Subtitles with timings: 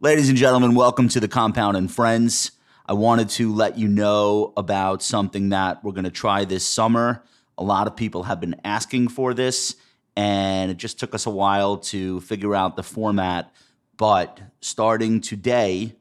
[0.00, 2.52] Ladies and gentlemen, welcome to the Compound and Friends.
[2.86, 7.24] I wanted to let you know about something that we're going to try this summer.
[7.58, 9.74] A lot of people have been asking for this,
[10.14, 13.52] and it just took us a while to figure out the format.
[13.96, 15.96] But starting today,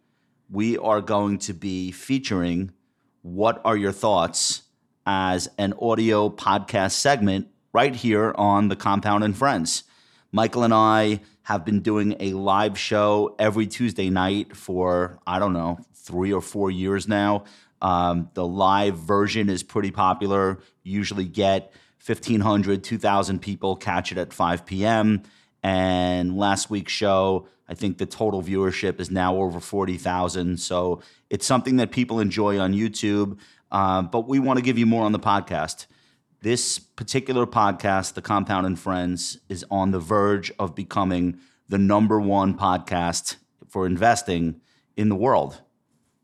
[0.48, 2.74] we are going to be featuring
[3.24, 4.62] What Are Your Thoughts
[5.08, 9.86] as an audio podcast segment right here on the Compound and Friends.
[10.32, 15.54] Michael and I have been doing a live show every Tuesday night for, I don't
[15.54, 17.46] know, three or four years now.
[17.82, 20.60] Um, the live version is pretty popular.
[20.84, 21.72] Usually get
[22.06, 25.24] 1,500, 2,000 people catch it at 5 p.m.
[25.64, 30.60] And last week's show, I think the total viewership is now over 40,000.
[30.60, 33.38] So it's something that people enjoy on YouTube.
[33.72, 35.86] Uh, but we want to give you more on the podcast.
[36.42, 42.22] This particular podcast, The Compound and Friends, is on the verge of becoming the number
[42.22, 43.38] one podcast
[43.68, 44.62] for investing
[44.96, 45.62] in the world.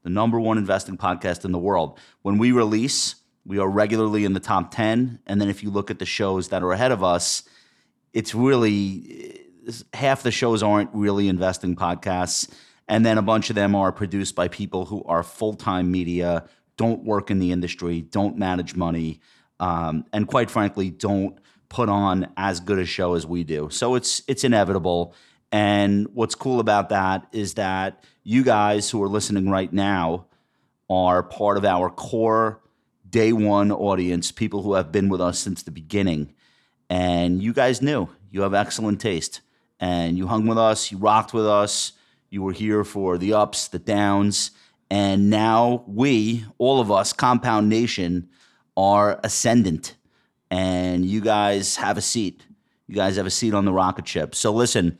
[0.04, 1.98] The number one investing podcast in the world.
[2.22, 5.18] When we release, we are regularly in the top 10.
[5.26, 7.42] And then if you look at the shows that are ahead of us,
[8.14, 9.40] it's really
[9.96, 12.54] half the shows aren't really investing podcasts.
[12.88, 16.48] And then a bunch of them are produced by people who are full time media,
[16.78, 19.20] don't work in the industry, don't manage money,
[19.60, 21.38] um, and quite frankly, don't
[21.70, 23.70] put on as good a show as we do.
[23.72, 25.16] So it's it's inevitable.
[25.52, 30.26] And what's cool about that is that you guys who are listening right now
[30.90, 32.62] are part of our core
[33.08, 36.34] day one audience, people who have been with us since the beginning.
[36.90, 39.42] And you guys knew you have excellent taste.
[39.80, 41.94] And you hung with us, you rocked with us,
[42.30, 44.52] you were here for the ups, the downs.
[44.90, 48.30] And now we, all of us, Compound Nation,
[48.76, 49.96] are ascendant.
[50.52, 52.46] And you guys have a seat.
[52.88, 54.36] You guys have a seat on the rocket ship.
[54.36, 55.00] So listen,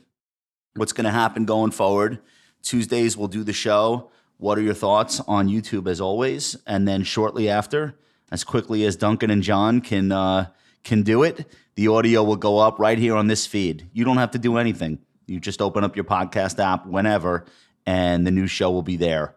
[0.74, 2.18] what's going to happen going forward?
[2.62, 4.10] Tuesdays, we'll do the show.
[4.38, 6.56] What are your thoughts on YouTube, as always?
[6.66, 7.96] And then shortly after,
[8.32, 10.46] as quickly as Duncan and John can uh,
[10.82, 11.46] can do it,
[11.76, 13.88] the audio will go up right here on this feed.
[13.92, 14.98] You don't have to do anything.
[15.26, 17.44] You just open up your podcast app whenever,
[17.86, 19.34] and the new show will be there.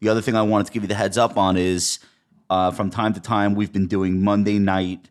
[0.00, 1.98] The other thing I wanted to give you the heads up on is
[2.50, 5.10] uh, from time to time, we've been doing Monday night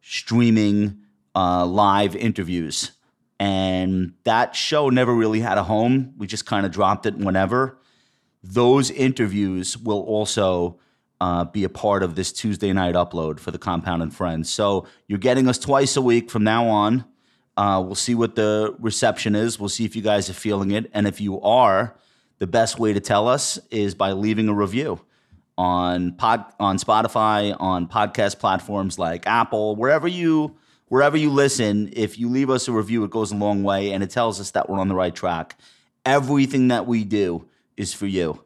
[0.00, 0.98] streaming
[1.34, 2.92] uh, live interviews.
[3.40, 6.14] And that show never really had a home.
[6.16, 7.78] We just kind of dropped it whenever.
[8.42, 10.78] Those interviews will also
[11.20, 14.50] uh, be a part of this Tuesday night upload for the Compound and Friends.
[14.50, 17.04] So you're getting us twice a week from now on.
[17.56, 19.58] Uh, we'll see what the reception is.
[19.58, 20.90] We'll see if you guys are feeling it.
[20.92, 21.96] And if you are,
[22.38, 25.00] the best way to tell us is by leaving a review
[25.56, 30.56] on pod on Spotify, on podcast platforms like Apple, wherever you
[30.88, 31.90] wherever you listen.
[31.92, 34.52] If you leave us a review, it goes a long way, and it tells us
[34.52, 35.58] that we're on the right track.
[36.04, 38.42] Everything that we do is for you.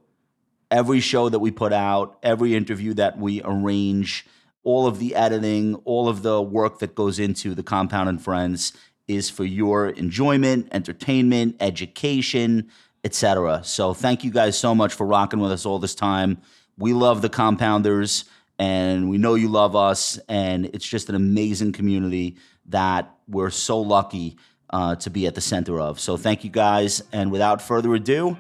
[0.71, 4.27] Every show that we put out, every interview that we arrange,
[4.63, 8.73] all of the editing, all of the work that goes into the Compound and Friends
[9.07, 12.69] is for your enjoyment, entertainment, education,
[13.03, 13.63] etc.
[13.65, 16.39] So thank you guys so much for rocking with us all this time.
[16.79, 18.25] We love the compounders
[18.59, 23.81] and we know you love us and it's just an amazing community that we're so
[23.81, 24.37] lucky
[24.71, 25.99] uh, to be at the center of.
[25.99, 28.37] So thank you guys and without further ado,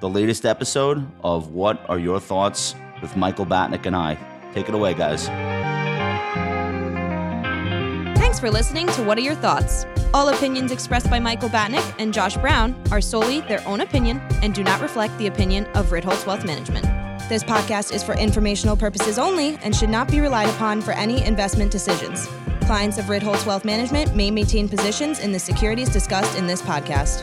[0.00, 4.16] the latest episode of What Are Your Thoughts with Michael Batnick and I.
[4.54, 5.26] Take it away, guys.
[8.18, 9.84] Thanks for listening to What Are Your Thoughts?
[10.14, 14.54] All opinions expressed by Michael Batnick and Josh Brown are solely their own opinion and
[14.54, 17.01] do not reflect the opinion of Ritholtz Wealth Management.
[17.32, 21.24] This podcast is for informational purposes only and should not be relied upon for any
[21.24, 22.28] investment decisions.
[22.66, 27.22] Clients of Ritholtz Wealth Management may maintain positions in the securities discussed in this podcast.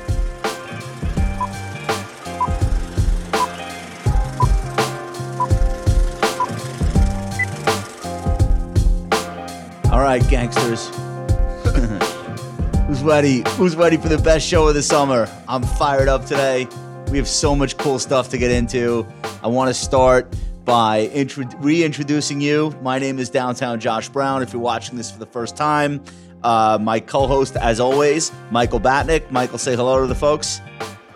[9.91, 10.87] All right, gangsters.
[12.87, 13.43] Who's ready?
[13.57, 15.29] Who's ready for the best show of the summer?
[15.47, 16.67] I'm fired up today.
[17.11, 19.05] We have so much cool stuff to get into.
[19.41, 22.71] I want to start by intro- reintroducing you.
[22.83, 24.43] My name is Downtown Josh Brown.
[24.43, 26.03] If you're watching this for the first time,
[26.43, 29.31] uh, my co host, as always, Michael Batnick.
[29.31, 30.61] Michael, say hello to the folks.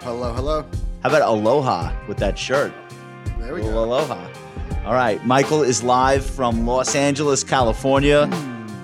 [0.02, 0.66] Hello, hello.
[1.04, 2.74] How about aloha with that shirt?
[3.38, 3.92] There we Little go.
[3.92, 4.28] aloha.
[4.86, 5.24] All right.
[5.26, 8.28] Michael is live from Los Angeles, California.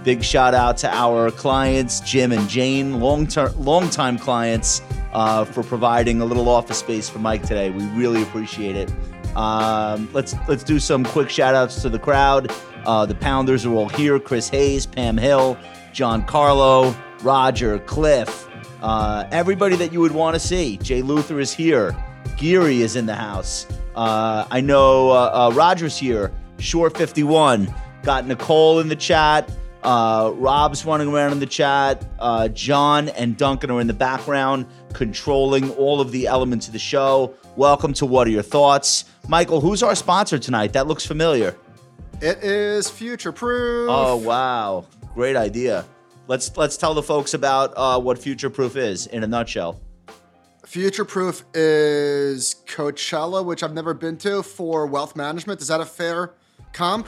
[0.03, 4.81] Big shout out to our clients, Jim and Jane, long term, long time clients,
[5.13, 7.69] uh, for providing a little office space for Mike today.
[7.69, 8.91] We really appreciate it.
[9.35, 12.51] Um, let's let's do some quick shout outs to the crowd.
[12.85, 15.57] Uh, the Pounders are all here: Chris Hayes, Pam Hill,
[15.93, 18.47] John Carlo, Roger, Cliff,
[18.81, 20.77] Uh, everybody that you would want to see.
[20.77, 21.95] Jay Luther is here.
[22.37, 23.67] Geary is in the house.
[23.95, 26.31] Uh, I know uh, uh, Roger's here.
[26.59, 27.73] Short 51.
[28.03, 29.51] Got Nicole in the chat.
[29.83, 32.05] Uh, Rob's running around in the chat.
[32.19, 36.79] Uh, John and Duncan are in the background, controlling all of the elements of the
[36.79, 37.33] show.
[37.55, 39.05] Welcome to What Are Your Thoughts?
[39.27, 40.73] Michael, who's our sponsor tonight?
[40.73, 41.55] That looks familiar.
[42.21, 43.89] It is future proof.
[43.89, 45.85] Oh wow, great idea.
[46.27, 49.79] Let's let's tell the folks about uh, what future proof is in a nutshell.
[50.65, 55.61] Future proof is Coachella, which I've never been to for wealth management.
[55.61, 56.33] Is that a fair
[56.73, 57.07] comp?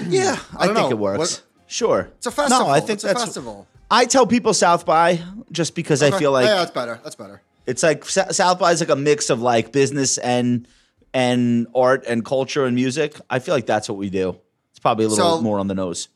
[0.00, 0.12] Hmm.
[0.12, 0.96] Yeah, I, don't think know.
[0.96, 1.18] it works.
[1.18, 2.10] What- sure.
[2.16, 2.66] It's a festival.
[2.66, 3.66] No, I think it's that's a festival.
[3.90, 5.20] I tell people South by
[5.50, 7.00] just because I feel like yeah, that's better.
[7.02, 7.42] That's better.
[7.66, 10.66] it's like South by is like a mix of like business and
[11.12, 13.16] and art and culture and music.
[13.28, 14.38] I feel like that's what we do.
[14.70, 16.08] It's probably a little So- more on the nose.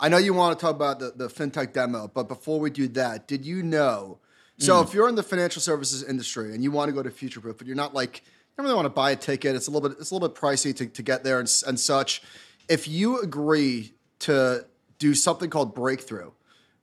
[0.00, 2.88] I know you want to talk about the, the fintech demo, but before we do
[2.88, 4.18] that, did you know?
[4.56, 4.88] So, hmm.
[4.88, 7.58] if you're in the financial services industry and you want to go to Future Proof,
[7.58, 9.86] but you're not like, you don't really want to buy a ticket, it's a little
[9.88, 12.22] bit, it's a little bit pricey to, to get there and, and such.
[12.70, 14.64] If you agree to
[14.98, 16.30] do something called Breakthrough,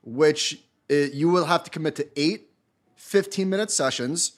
[0.03, 0.61] which
[0.91, 2.49] uh, you will have to commit to eight
[2.95, 4.33] 15 minute sessions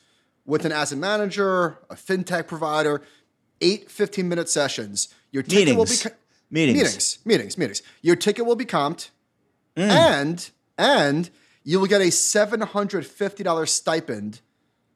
[0.46, 3.02] with an asset manager, a fintech provider,
[3.62, 5.10] eight 15 minute sessions.
[5.32, 6.04] Your ticket will be Meetings.
[6.04, 6.16] co-
[6.52, 6.78] Meetings.
[6.78, 7.82] meetings, meetings, meetings.
[8.02, 9.10] Your ticket will be comped,
[9.76, 9.90] Mm.
[9.90, 11.30] and and
[11.64, 14.42] you will get a seven hundred fifty dollars stipend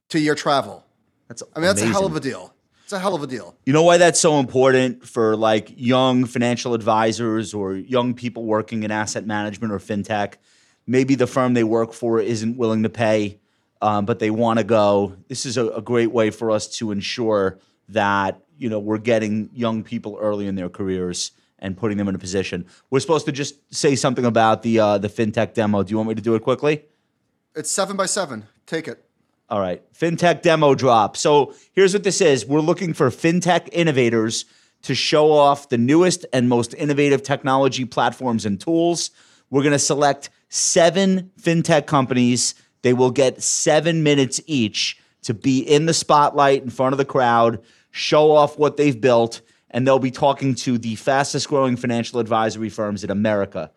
[0.09, 0.83] to your travel.
[1.27, 2.52] That's I mean, that's a hell of a deal.
[2.83, 3.55] It's a hell of a deal.
[3.65, 8.83] You know why that's so important for like young financial advisors or young people working
[8.83, 10.35] in asset management or fintech?
[10.85, 13.39] Maybe the firm they work for isn't willing to pay,
[13.81, 15.15] um, but they want to go.
[15.29, 17.57] This is a, a great way for us to ensure
[17.89, 22.15] that you know we're getting young people early in their careers and putting them in
[22.15, 22.65] a position.
[22.89, 25.83] We're supposed to just say something about the uh, the fintech demo.
[25.83, 26.85] Do you want me to do it quickly?
[27.55, 28.47] It's seven by seven.
[28.65, 29.02] Take it.
[29.53, 29.83] All right.
[29.93, 31.15] FinTech demo drop.
[31.15, 34.45] So here's what this is we're looking for FinTech innovators
[34.81, 39.11] to show off the newest and most innovative technology platforms and tools.
[39.51, 42.55] We're going to select seven FinTech companies.
[42.81, 47.05] They will get seven minutes each to be in the spotlight in front of the
[47.05, 47.61] crowd,
[47.91, 52.69] show off what they've built, and they'll be talking to the fastest growing financial advisory
[52.69, 53.69] firms in America.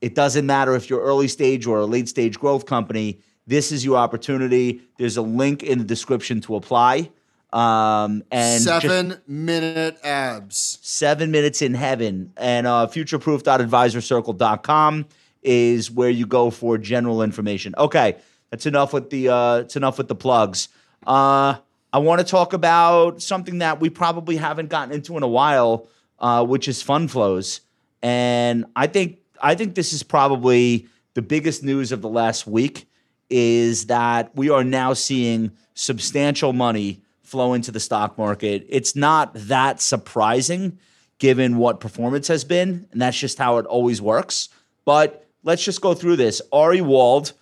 [0.00, 3.18] It doesn't matter if you're early stage or a late stage growth company.
[3.46, 4.82] This is your opportunity.
[4.98, 7.10] There's a link in the description to apply.
[7.52, 10.78] Um, and just seven minute abs.
[10.82, 12.32] seven minutes in heaven.
[12.36, 15.06] And uh, futureproof.advisorcircle.com
[15.42, 17.74] is where you go for general information.
[17.78, 18.16] Okay,
[18.50, 20.68] that's enough with the uh, it's enough with the plugs.
[21.06, 21.56] Uh,
[21.92, 25.86] I want to talk about something that we probably haven't gotten into in a while,
[26.18, 27.60] uh, which is fund flows.
[28.02, 32.88] And I think I think this is probably the biggest news of the last week
[33.30, 38.66] is that we are now seeing substantial money flow into the stock market.
[38.68, 40.78] It's not that surprising
[41.18, 44.48] given what performance has been, and that's just how it always works.
[44.84, 46.42] But let's just go through this.
[46.52, 47.32] Ari Wald,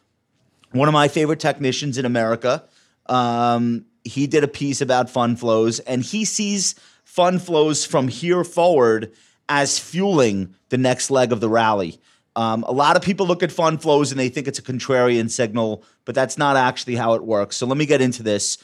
[0.70, 2.64] one of my favorite technicians in America,
[3.06, 6.74] um, he did a piece about fund flows, and he sees
[7.04, 9.12] fund flows from here forward
[9.48, 12.00] as fueling the next leg of the rally.
[12.34, 15.30] Um, a lot of people look at fund flows and they think it's a contrarian
[15.30, 17.56] signal, but that's not actually how it works.
[17.56, 18.58] So let me get into this.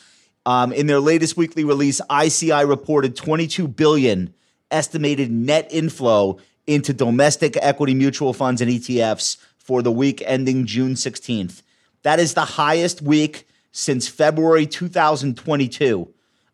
[0.47, 4.33] Um, in their latest weekly release, ICI reported 22 billion
[4.71, 10.95] estimated net inflow into domestic equity mutual funds and ETFs for the week ending June
[10.95, 11.63] 16th.
[12.03, 16.09] That is the highest week since February 2022.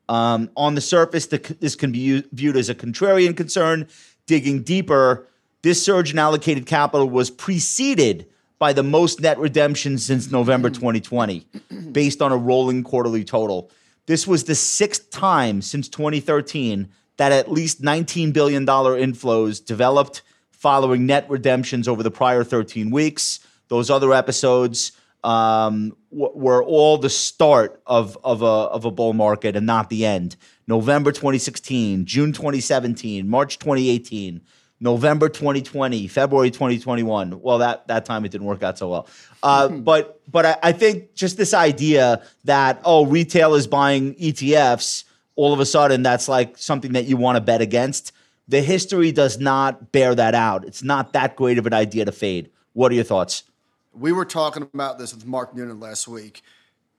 [0.09, 3.89] Um, on the surface, the, this can be viewed as a contrarian concern.
[4.27, 5.29] Digging deeper,
[5.65, 8.27] this surge in allocated capital was preceded
[8.59, 11.47] by the most net redemptions since November 2020,
[11.91, 13.71] based on a rolling quarterly total.
[14.05, 21.07] This was the sixth time since 2013 that at least $19 billion inflows developed following
[21.07, 23.41] net redemptions over the prior 13 weeks.
[23.69, 24.93] Those other episodes
[25.23, 30.05] um, were all the start of, of, a, of a bull market and not the
[30.05, 30.37] end.
[30.67, 34.43] November 2016, June 2017, March 2018,
[34.81, 37.41] November 2020, February 2021.
[37.41, 39.09] Well, that, that time it didn't work out so well.
[39.43, 45.05] Uh, but but I, I think just this idea that, oh, retail is buying ETFs,
[45.37, 48.13] all of a sudden that's like something that you want to bet against.
[48.49, 50.65] The history does not bear that out.
[50.65, 52.51] It's not that great of an idea to fade.
[52.75, 53.45] What are your thoughts?
[53.93, 56.43] We were talking about this with Mark Noonan last week.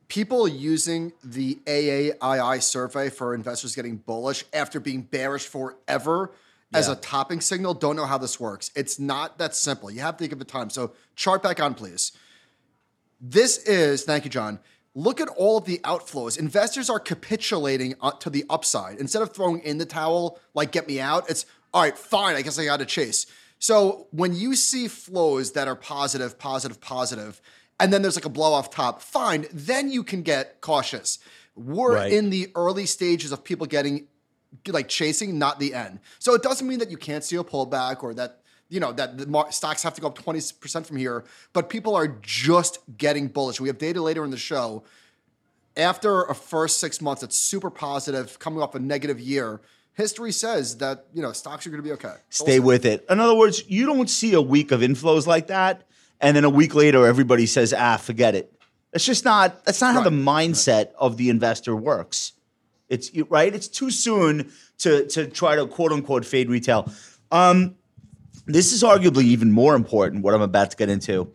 [0.08, 6.32] People using the AAII survey for investors getting bullish after being bearish forever
[6.74, 8.72] as a topping signal don't know how this works.
[8.76, 9.90] It's not that simple.
[9.90, 10.70] You have to give it time.
[10.70, 12.12] So, chart back on, please.
[13.22, 14.60] This is, thank you, John.
[14.94, 16.38] Look at all of the outflows.
[16.38, 18.98] Investors are capitulating to the upside.
[18.98, 22.42] Instead of throwing in the towel, like get me out, it's all right, fine, I
[22.42, 23.26] guess I got to chase.
[23.60, 27.42] So when you see flows that are positive, positive, positive,
[27.80, 31.20] and then there's like a blow off top, fine, then you can get cautious.
[31.56, 32.12] We're Right.
[32.14, 34.08] in the early stages of people getting
[34.68, 36.00] like chasing, not the end.
[36.20, 39.18] So it doesn't mean that you can't see a pullback or that you know that
[39.18, 41.24] the stocks have to go up twenty percent from here.
[41.54, 43.60] But people are just getting bullish.
[43.60, 44.84] We have data later in the show.
[45.78, 49.62] After a first six months, that's super positive, coming off a negative year.
[49.94, 52.16] History says that you know stocks are going to be okay.
[52.30, 53.06] Stay with it.
[53.10, 55.84] In other words, you don't see a week of inflows like that,
[56.20, 58.52] and then a week later, everybody says, "Ah, forget it."
[58.94, 59.66] It's just not.
[59.66, 62.34] That's not how the mindset of the investor works.
[62.90, 63.54] It's right.
[63.54, 66.92] It's too soon to to try to quote unquote fade retail.
[67.32, 67.76] Um,
[68.46, 70.24] this is arguably even more important.
[70.24, 71.34] What I'm about to get into.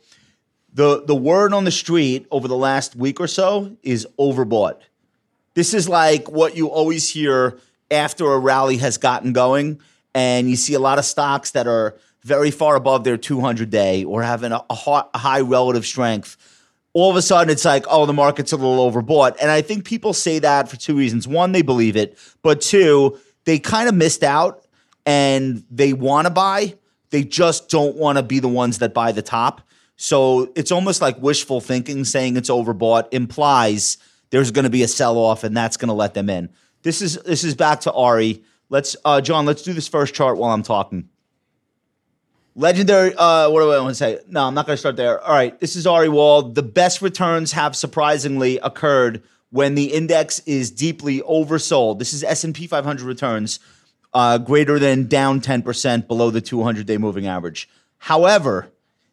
[0.73, 4.81] The the word on the street over the last week or so is overbought.
[5.55, 7.59] This is like what you always hear
[7.91, 9.81] after a rally has gotten going,
[10.15, 14.05] and you see a lot of stocks that are very far above their 200 day
[14.05, 16.37] or having a, a hi- a high relative strength.
[16.93, 19.37] All of a sudden, it's like, oh, the market's a little overbought.
[19.41, 21.29] And I think people say that for two reasons.
[21.29, 24.67] One, they believe it, but two, they kind of missed out
[25.07, 26.75] and they want to buy.
[27.11, 29.63] They just don't want to be the ones that buy the top.
[29.97, 33.99] So it's almost like wishful thinking, saying it's overbought implies
[34.31, 36.49] there's going to be a sell off, and that's going to let them in.
[36.83, 38.43] This is this is back to Ari.
[38.69, 39.45] Let's, uh, John.
[39.45, 41.09] Let's do this first chart while I'm talking.
[42.57, 43.15] Legendary.
[43.17, 44.19] Uh, what do I want to say?
[44.29, 45.21] No, I'm not going to start there.
[45.21, 46.55] All right, this is Ari Wald.
[46.55, 51.99] The best returns have surprisingly occurred when the index is deeply oversold.
[51.99, 53.61] This is S&P 500 returns
[54.13, 57.69] uh, greater than down 10% below the 200-day moving average.
[57.99, 58.71] However,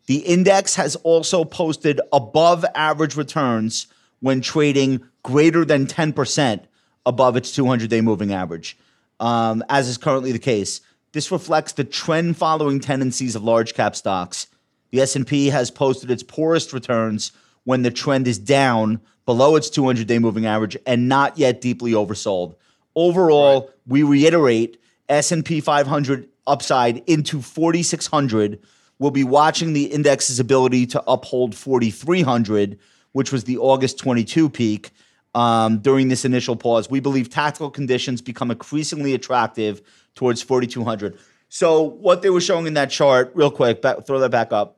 [0.08, 3.88] the index has also posted above average returns
[4.20, 6.63] when trading greater than 10%
[7.06, 8.77] above its 200 day moving average,
[9.20, 10.82] um, as is currently the case.
[11.18, 14.46] This reflects the trend following tendencies of large cap stocks.
[14.92, 17.32] The S&P has posted its poorest returns
[17.64, 21.94] when the trend is down below its 200 day moving average and not yet deeply
[21.94, 22.54] oversold.
[22.96, 28.60] Overall, we reiterate S&P 500 upside into 4600
[29.00, 32.78] We'll be watching the index's ability to uphold 4,300,
[33.14, 34.92] which was the August 22 peak.
[35.34, 39.82] Um, during this initial pause, we believe tactical conditions become increasingly attractive
[40.18, 41.18] towards 4,200.
[41.48, 44.78] So, what they were showing in that chart, real quick, back, throw that back up.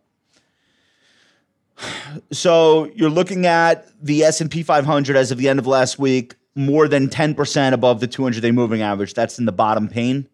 [2.32, 6.88] So, you're looking at the S&P 500 as of the end of last week, more
[6.88, 9.14] than 10% above the 200-day moving average.
[9.14, 10.28] That's in the bottom pane.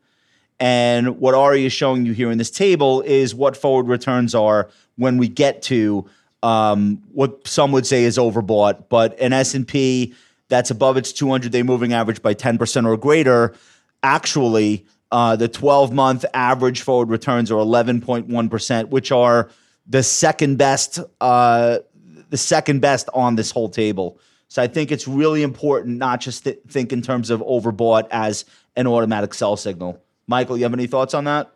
[0.59, 4.69] And what Ari is showing you here in this table is what forward returns are
[4.95, 6.09] when we get to
[6.43, 10.13] um, what some would say is overbought, but an S and P
[10.47, 13.55] that's above its 200-day moving average by 10% or greater,
[14.03, 19.49] actually, uh, the 12-month average forward returns are 11.1%, which are
[19.87, 21.77] the second best, uh,
[22.29, 24.19] the second best on this whole table.
[24.49, 28.43] So I think it's really important not just th- think in terms of overbought as
[28.75, 30.03] an automatic sell signal.
[30.27, 31.49] Michael, you have any thoughts on that?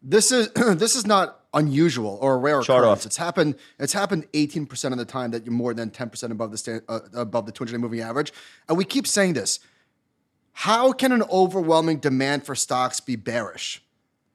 [0.00, 3.00] This is this is not unusual or a rare Chart occurrence.
[3.00, 3.06] off.
[3.06, 3.56] It's happened.
[3.78, 7.00] It's happened 18% of the time that you're more than 10% above the stand, uh,
[7.12, 8.32] above the 200 day moving average.
[8.70, 9.60] And we keep saying this.
[10.52, 13.82] How can an overwhelming demand for stocks be bearish?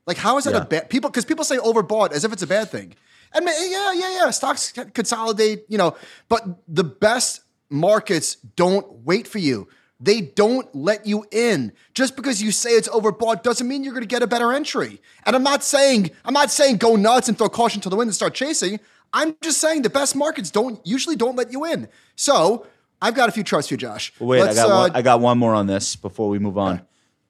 [0.05, 0.61] Like, how is that Yeah.
[0.61, 1.09] a bad people?
[1.09, 2.95] Because people say overbought as if it's a bad thing.
[3.33, 4.29] And yeah, yeah, yeah.
[4.31, 5.95] Stocks consolidate, you know,
[6.29, 9.67] but the best markets don't wait for you.
[9.99, 11.73] They don't let you in.
[11.93, 15.01] Just because you say it's overbought doesn't mean you're going to get a better entry.
[15.25, 18.07] And I'm not saying I'm not saying go nuts and throw caution to the wind
[18.07, 18.79] and start chasing.
[19.13, 21.89] I'm just saying the best markets don't usually don't let you in.
[22.15, 22.65] So
[23.01, 24.11] I've got a few charts for you, Josh.
[24.19, 26.57] Wait, Let's, I got uh, one, I got one more on this before we move
[26.57, 26.81] on.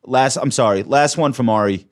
[0.04, 1.88] Last, I'm sorry, last one from Ari.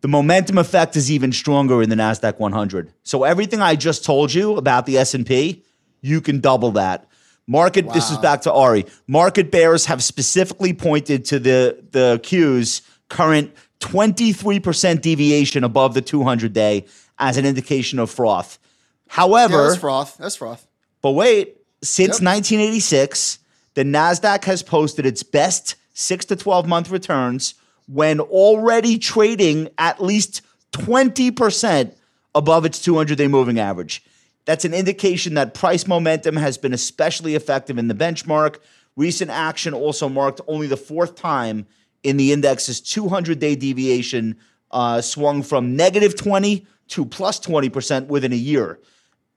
[0.00, 2.92] The momentum effect is even stronger in the Nasdaq 100.
[3.02, 5.64] So everything I just told you about the S&P,
[6.00, 7.08] you can double that.
[7.46, 7.90] Market.
[7.94, 8.84] This is back to Ari.
[9.06, 16.52] Market bears have specifically pointed to the the Q's current 23% deviation above the 200
[16.52, 16.84] day
[17.18, 18.58] as an indication of froth.
[19.06, 20.18] yeah, However, that's froth.
[20.18, 20.66] That's froth.
[21.00, 22.26] but wait, since Yep.
[22.26, 23.38] 1986,
[23.74, 27.54] the NASDAQ has posted its best six to 12 month returns
[27.86, 30.42] when already trading at least
[30.72, 31.94] 20%
[32.34, 34.04] above its 200 day moving average.
[34.44, 38.56] That's an indication that price momentum has been especially effective in the benchmark.
[38.96, 41.66] Recent action also marked only the fourth time
[42.02, 44.36] in the index's 200 day deviation
[44.70, 48.78] uh, swung from negative 20 to plus 20% within a year.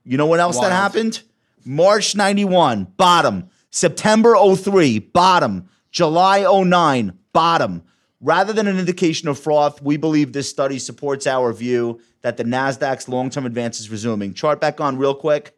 [0.03, 1.21] You know when else that happened?
[1.65, 3.49] March 91, bottom.
[3.69, 5.67] September 03, bottom.
[5.91, 7.83] July 09, bottom.
[8.19, 12.43] Rather than an indication of froth, we believe this study supports our view that the
[12.43, 14.33] Nasdaq's long-term advance is resuming.
[14.33, 15.57] Chart back on real quick.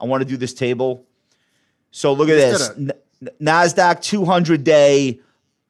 [0.00, 1.04] I want to do this table.
[1.90, 2.70] So look at this.
[2.76, 2.92] N-
[3.40, 5.20] Nasdaq 200 day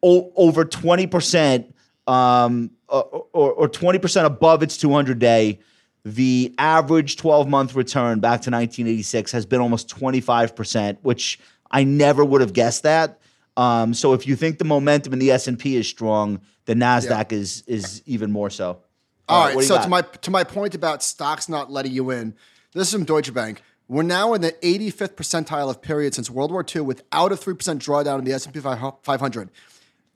[0.02, 1.72] o- over 20%
[2.06, 5.60] um, or, or, or 20% above its 200 day.
[6.06, 12.24] The average 12 month return back to 1986 has been almost 25%, which I never
[12.24, 13.18] would have guessed that.
[13.56, 17.64] Um, so if you think the momentum in the S&P is strong, the Nasdaq is
[17.66, 18.78] is even more so.
[19.28, 19.64] All what right.
[19.64, 19.82] So got?
[19.82, 22.36] to my to my point about stocks not letting you in,
[22.72, 23.60] this is from Deutsche Bank.
[23.88, 27.56] We're now in the 85th percentile of period since World War II without a 3%
[27.78, 29.50] drawdown in the S&P 500.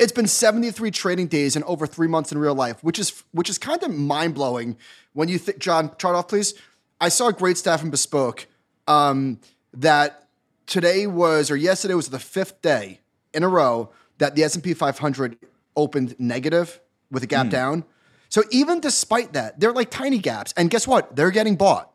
[0.01, 3.51] It's been 73 trading days and over 3 months in real life, which is which
[3.51, 4.79] is kind of mind-blowing
[5.13, 6.55] when you think John chart off please.
[7.01, 8.47] I saw a great staff from Bespoke
[8.89, 9.41] um,
[9.75, 10.27] that
[10.67, 13.01] today was or yesterday was the fifth day
[13.35, 15.37] in a row that the S&P 500
[15.77, 16.81] opened negative
[17.11, 17.85] with a gap down.
[18.29, 20.55] So even despite that, they're like tiny gaps.
[20.57, 21.17] And guess what?
[21.17, 21.93] They're getting bought,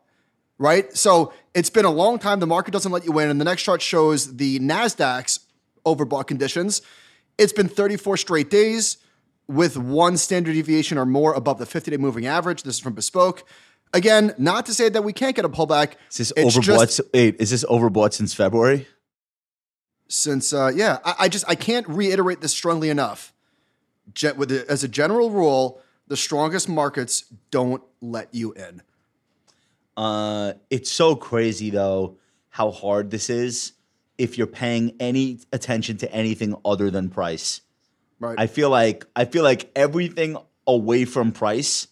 [0.58, 0.94] right?
[0.96, 2.40] So it's been a long time.
[2.40, 3.30] The market doesn't let you in.
[3.30, 5.40] And the next chart shows the NASDAQ's
[5.84, 6.82] overbought conditions.
[7.38, 8.98] It's been 34 straight days
[9.46, 12.62] with one standard deviation or more above the 50 day moving average.
[12.62, 13.44] This is from Bespoke.
[13.92, 15.92] Again, not to say that we can't get a pullback.
[16.10, 16.62] Is this It's overbought?
[16.86, 18.86] just- wait, is this overbought since February?
[20.08, 23.32] since uh, yeah, I, I just I can't reiterate this strongly enough.
[24.14, 28.82] Ge- with the, as a general rule, the strongest markets don't let you in.
[29.96, 32.18] Uh, it's so crazy though
[32.50, 33.72] how hard this is
[34.18, 37.60] if you're paying any attention to anything other than price.
[38.18, 38.38] Right.
[38.38, 41.88] I feel like I feel like everything away from price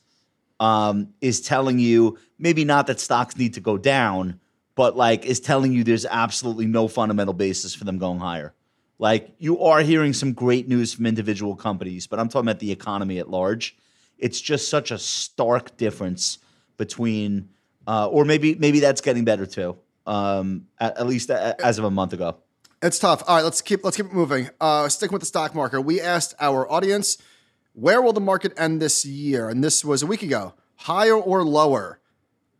[0.59, 4.40] um, is telling you maybe not that stocks need to go down,
[4.75, 8.54] but like is telling you there's absolutely no fundamental basis for them going higher.
[8.99, 12.73] Like you are hearing some great news from individual companies, but I'm talking about the
[12.73, 13.76] economy at large.
[14.19, 16.39] It's just such a stark difference
[16.76, 17.50] between,
[17.87, 19.76] uh, or maybe maybe that's getting better too.
[20.06, 22.36] Um, at, at least a, as of a month ago.
[22.82, 23.23] It's tough.
[23.26, 24.50] All right, let's keep let's keep it moving.
[24.60, 27.17] Uh, sticking with the stock market, we asked our audience,
[27.73, 29.49] where will the market end this year?
[29.49, 30.52] And this was a week ago.
[30.76, 32.00] Higher or lower?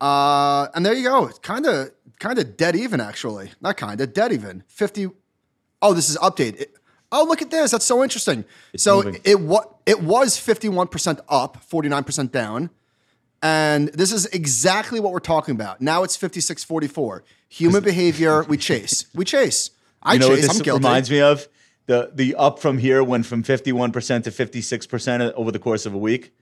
[0.01, 1.27] Uh, and there you go.
[1.27, 3.53] It's kind of kind of dead even actually.
[3.61, 4.65] Not kind of dead even.
[4.67, 5.09] Fifty.
[5.83, 6.61] Oh, this is update.
[6.61, 6.75] It-
[7.13, 7.71] oh, look at this.
[7.71, 8.45] That's so interesting.
[8.77, 9.21] so moving.
[9.25, 12.71] it what it was fifty one percent up, forty nine percent down.
[13.45, 15.83] And this is exactly what we're talking about.
[15.83, 17.21] Now it's 56-44.
[17.51, 19.05] Human behavior, we chase.
[19.15, 19.71] We chase.
[20.03, 20.47] I you know what chase.
[20.49, 20.79] this I'm guilty.
[20.79, 21.47] reminds me of?
[21.87, 25.99] The the up from here went from 51% to 56% over the course of a
[25.99, 26.33] week.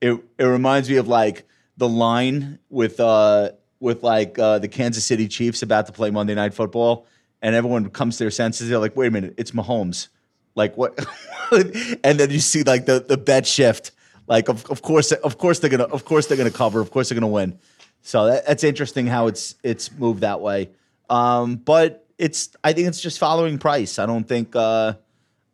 [0.00, 1.44] It it reminds me of like
[1.76, 6.36] the line with uh with like uh, the Kansas City Chiefs about to play Monday
[6.36, 7.06] Night Football,
[7.42, 8.68] and everyone comes to their senses.
[8.68, 10.08] They're like, "Wait a minute, it's Mahomes."
[10.54, 11.04] Like what?
[11.52, 13.90] and then you see like the the bet shift.
[14.28, 16.80] Like of, of course of course they're gonna of course they're gonna cover.
[16.80, 17.58] Of course they're gonna win.
[18.02, 20.70] So that, that's interesting how it's it's moved that way.
[21.10, 23.98] Um, but it's I think it's just following price.
[23.98, 24.94] I don't think uh,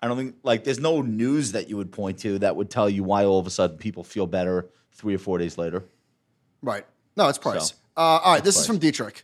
[0.00, 2.90] I don't think like there's no news that you would point to that would tell
[2.90, 5.84] you why all of a sudden people feel better three or four days later.
[6.60, 6.84] Right.
[7.16, 7.68] No, it's price.
[7.68, 8.42] So, uh, all right.
[8.42, 9.22] This is from Detrick.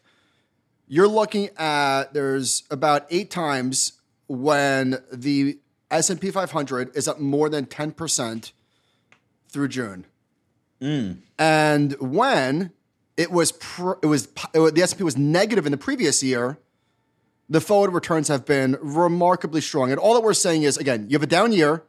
[0.87, 3.93] You're looking at there's about eight times
[4.27, 5.59] when the
[5.91, 8.53] S&P 500 is up more than 10%
[9.51, 10.07] through June.
[10.81, 11.19] Mm.
[11.39, 12.73] And when
[13.17, 16.59] it was pr- it was it was- the S&P was negative in the previous year,
[17.49, 19.91] the forward returns have been remarkably strong.
[19.91, 21.83] And all that we're saying is again, you have a down year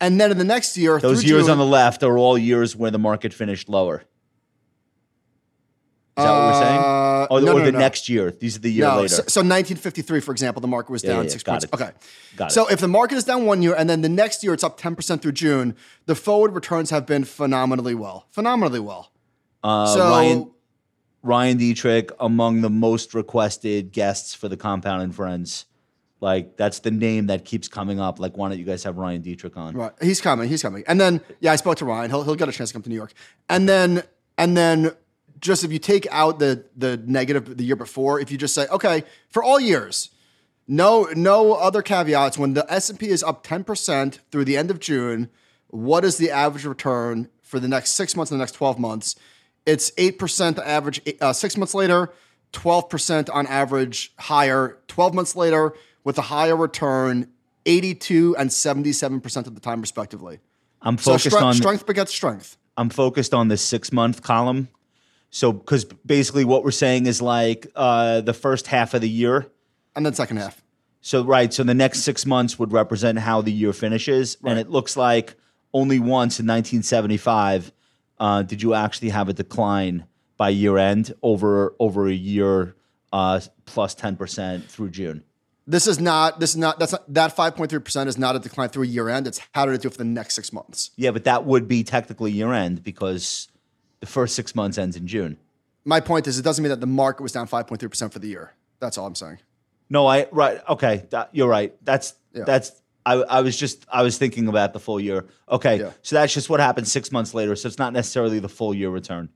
[0.00, 2.74] and then in the next year Those years June, on the left are all years
[2.74, 4.04] where the market finished lower.
[6.18, 6.78] Is that what we're saying?
[6.80, 7.78] Uh, Or, no, or no, the no.
[7.78, 8.30] next year?
[8.30, 9.08] These are the year later.
[9.08, 11.64] so, so 1953, for example, the market was down yeah, six got points.
[11.66, 11.72] it.
[11.74, 11.90] Okay,
[12.36, 12.54] Got it.
[12.54, 12.72] so it.
[12.74, 15.22] if the market is down one year and then the next year it's up 10%
[15.22, 19.12] through June, the forward returns have been phenomenally well, phenomenally well.
[19.62, 20.50] Uh, so Ryan
[21.22, 25.66] Ryan Detrick among the most requested guests for the Compound and Friends.
[26.20, 28.18] Like that's the name that keeps coming up.
[28.18, 29.74] Like, why don't you guys have Ryan Detrick on?
[29.74, 32.10] right, he's coming, he's coming, and then yeah, I spoke to Ryan.
[32.10, 33.12] He'll he'll get a chance to come to New York,
[33.48, 34.02] and then
[34.36, 34.92] and then
[35.40, 38.66] just if you take out the the negative the year before, if you just say
[38.68, 40.10] okay for all years.
[40.68, 42.38] No, no other caveats.
[42.38, 45.28] When the S and P is up ten percent through the end of June,
[45.66, 49.16] what is the average return for the next six months and the next twelve months?
[49.66, 51.00] It's eight percent average.
[51.20, 52.12] Uh, six months later,
[52.52, 54.78] twelve percent on average higher.
[54.86, 55.74] Twelve months later,
[56.04, 57.28] with a higher return,
[57.66, 60.38] eighty-two and seventy-seven percent of the time, respectively.
[60.82, 62.56] I'm So focused stre- on strength begets strength.
[62.76, 64.68] I'm focused on the six month column
[65.30, 69.46] So, because basically what we're saying is like uh, the first half of the year.
[69.94, 70.62] And then second half.
[71.00, 71.52] So, right.
[71.52, 74.36] So the next six months would represent how the year finishes.
[74.44, 75.36] And it looks like
[75.72, 77.72] only once in 1975
[78.18, 80.04] uh, did you actually have a decline
[80.36, 82.74] by year end over over a year
[83.12, 85.22] uh, plus 10% through June.
[85.66, 86.40] This is not.
[86.40, 86.78] This is not.
[86.78, 89.26] That's not, that five point three percent is not a decline through year end.
[89.26, 90.90] It's how did it do for the next six months.
[90.96, 93.48] Yeah, but that would be technically year end because
[94.00, 95.36] the first six months ends in June.
[95.84, 98.12] My point is, it doesn't mean that the market was down five point three percent
[98.12, 98.52] for the year.
[98.80, 99.38] That's all I'm saying.
[99.88, 100.60] No, I right.
[100.68, 101.74] Okay, that, you're right.
[101.84, 102.44] That's Yeah.
[102.44, 102.72] that's.
[103.06, 105.24] I, I was just I was thinking about the full year.
[105.50, 105.90] Okay, Yeah.
[106.02, 107.56] so that's just what happened six months later.
[107.56, 109.30] So it's not necessarily the full year return.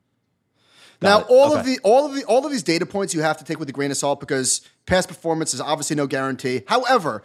[1.01, 1.27] Got now, it.
[1.31, 1.61] all Okay.
[1.61, 3.69] of the all of the all of these data points you have to take with
[3.71, 6.63] a grain of salt because past performance is obviously no guarantee.
[6.69, 7.23] However,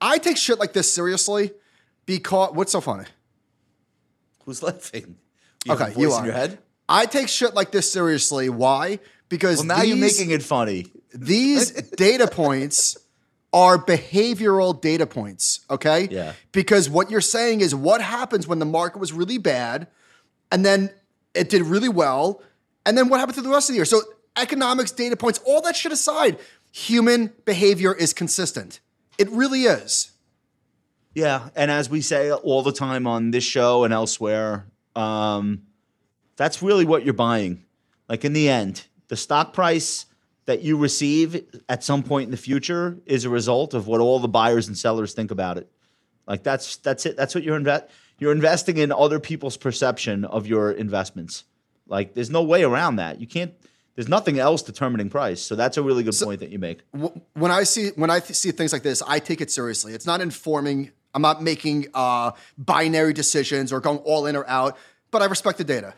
[0.00, 1.50] I take shit like this seriously
[2.06, 3.04] because what's so funny?
[4.44, 5.16] Who's laughing?
[5.66, 6.24] You Okay, you in are.
[6.24, 6.58] your head.
[6.90, 8.48] I take shit like this seriously.
[8.50, 8.98] Why?
[9.28, 10.86] Because Well, now you're making it funny.
[11.14, 12.96] these data points
[13.52, 16.08] are behavioral data points, okay?
[16.10, 16.32] Yeah.
[16.52, 19.86] Because what you're saying is what happens when the market was really bad
[20.52, 20.90] and then
[21.34, 22.42] it did really well,
[22.84, 23.84] and then what happened through the rest of the year?
[23.84, 24.02] So,
[24.36, 26.38] economics, data points, all that shit aside,
[26.72, 28.80] human behavior is consistent.
[29.16, 30.10] It really is.
[31.14, 35.62] Yeah, and as we say all the time on this show and elsewhere, um,
[36.40, 37.66] that's really what you're buying.
[38.08, 40.06] Like in the end, the stock price
[40.46, 44.18] that you receive at some point in the future is a result of what all
[44.18, 45.70] the buyers and sellers think about it.
[46.26, 47.14] Like that's that's it.
[47.18, 47.84] That's what you're invest.
[48.18, 51.44] You're investing in other people's perception of your investments.
[51.86, 53.20] Like there's no way around that.
[53.20, 53.52] You can't.
[53.96, 55.42] There's nothing else determining price.
[55.42, 56.80] So that's a really good point that you make.
[56.98, 59.92] Wh- When I see when I th- see things like this, I take it seriously.
[59.92, 60.90] It's not informing.
[61.14, 64.78] I'm not making uh, binary decisions or going all in or out.
[65.10, 65.92] But I respect the data.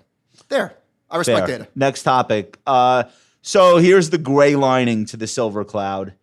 [0.49, 0.77] There,
[1.11, 1.59] I respect Fair.
[1.59, 1.71] data.
[1.75, 2.59] Next topic.
[2.67, 3.05] Uh,
[3.43, 6.15] so here's the gray lining to the silver cloud.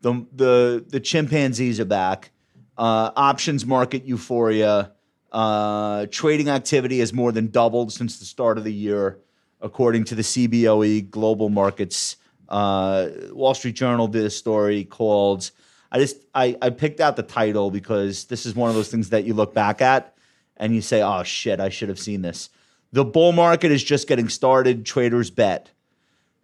[0.00, 2.30] The the the chimpanzees are back.
[2.76, 4.92] Uh, options market euphoria.
[5.30, 9.18] Uh, trading activity has more than doubled since the start of the year,
[9.60, 12.16] according to the CBOE Global Markets.
[12.48, 15.50] Uh, Wall Street Journal did a story called.
[15.90, 19.10] I just I, I picked out the title because this is one of those things
[19.10, 20.14] that you look back at
[20.56, 22.48] and you say, "Oh shit, I should have seen this."
[22.92, 24.84] The bull market is just getting started.
[24.84, 25.70] Traders bet.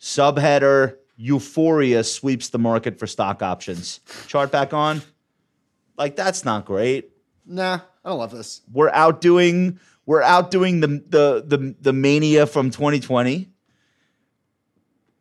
[0.00, 4.00] Subheader: Euphoria sweeps the market for stock options.
[4.26, 5.02] Chart back on.
[5.96, 7.10] Like that's not great.
[7.44, 8.62] Nah, I don't love this.
[8.72, 13.48] We're outdoing we're outdoing the the the, the mania from 2020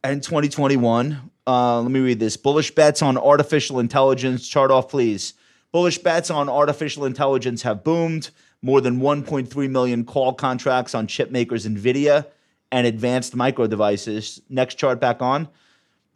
[0.03, 1.31] and 2021.
[1.45, 2.37] Uh, let me read this.
[2.37, 4.47] Bullish bets on artificial intelligence.
[4.47, 5.33] Chart off, please.
[5.71, 8.29] Bullish bets on artificial intelligence have boomed.
[8.61, 12.25] More than 1.3 million call contracts on chip makers NVIDIA
[12.71, 14.41] and advanced micro devices.
[14.49, 15.47] Next chart back on.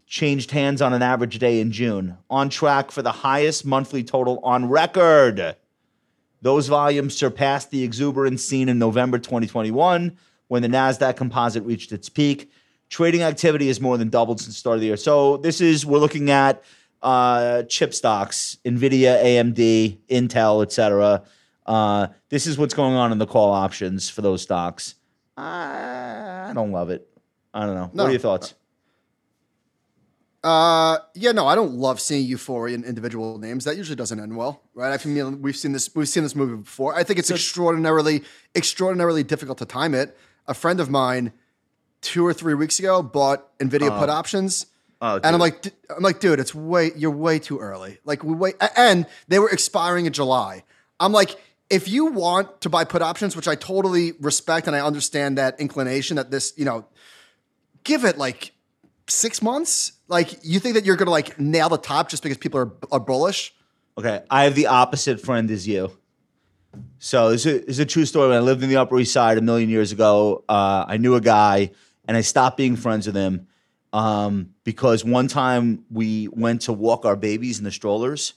[0.07, 2.17] Changed hands on an average day in June.
[2.29, 5.55] On track for the highest monthly total on record.
[6.41, 12.09] Those volumes surpassed the exuberance seen in November 2021 when the NASDAQ composite reached its
[12.09, 12.51] peak.
[12.89, 14.97] Trading activity has more than doubled since the start of the year.
[14.97, 16.61] So this is, we're looking at
[17.01, 21.23] uh, chip stocks, NVIDIA, AMD, Intel, et cetera.
[21.65, 24.95] Uh, this is what's going on in the call options for those stocks.
[25.37, 27.07] I don't love it.
[27.53, 27.89] I don't know.
[27.93, 28.53] What are your thoughts?
[30.43, 33.65] Uh, yeah, no, I don't love seeing euphoria in individual names.
[33.65, 34.99] That usually doesn't end well, right?
[34.99, 35.93] I mean, we've seen this.
[35.95, 36.95] We've seen this movie before.
[36.95, 38.23] I think it's extraordinarily,
[38.55, 40.17] extraordinarily difficult to time it.
[40.47, 41.31] A friend of mine,
[42.01, 44.65] two or three weeks ago, bought Nvidia put options,
[45.03, 47.99] Oh, and I'm like, "D- I'm like, dude, it's way, you're way too early.
[48.03, 50.63] Like, we wait, and they were expiring in July.
[50.99, 51.39] I'm like,
[51.71, 55.59] if you want to buy put options, which I totally respect and I understand that
[55.59, 56.85] inclination that this, you know,
[57.83, 58.51] give it like
[59.07, 59.93] six months.
[60.07, 62.99] Like, you think that you're gonna like nail the top just because people are, are
[62.99, 63.53] bullish?
[63.97, 65.91] Okay, I have the opposite friend as you.
[66.99, 68.29] So this is, a, true story.
[68.29, 71.15] When I lived in the Upper East Side a million years ago, uh, I knew
[71.15, 71.71] a guy,
[72.05, 73.47] and I stopped being friends with him
[73.91, 78.33] um, because one time we went to walk our babies in the strollers,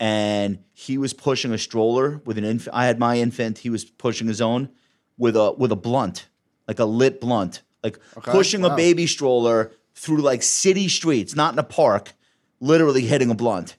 [0.00, 2.74] and he was pushing a stroller with an infant.
[2.74, 3.58] I had my infant.
[3.58, 4.70] He was pushing his own
[5.18, 6.26] with a with a blunt,
[6.66, 11.58] like a lit blunt, like pushing a baby stroller through like city streets, not in
[11.58, 12.14] a park,
[12.60, 13.76] literally hitting a blunt.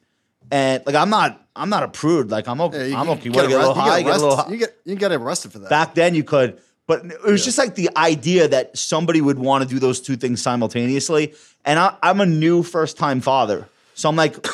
[0.52, 2.30] And like I'm not, I'm not a prude.
[2.30, 2.90] Like I'm okay.
[2.90, 3.24] Yeah, I'm okay.
[3.24, 4.04] You get get a little high?
[4.04, 4.52] Get a little high.
[4.52, 5.70] You get you get arrested for that.
[5.72, 9.64] Back then you could, but it was just like the idea that somebody would want
[9.64, 11.34] to do those two things simultaneously.
[11.66, 14.46] And I, I'm a new first time father, so I'm like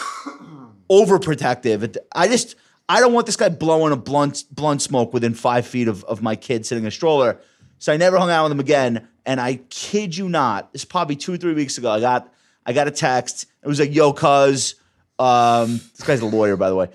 [0.89, 1.97] overprotective.
[2.13, 2.55] I just
[2.89, 6.21] I don't want this guy blowing a blunt blunt smoke within five feet of, of
[6.21, 7.39] my kid sitting in a stroller.
[7.79, 9.07] So I never hung out with him again.
[9.25, 11.91] And I kid you not, it's probably two or three weeks ago.
[11.91, 12.33] I got
[12.65, 13.45] I got a text.
[13.63, 14.75] It was like, "Yo, cuz."
[15.19, 16.89] Um, this guy's a lawyer, by the way.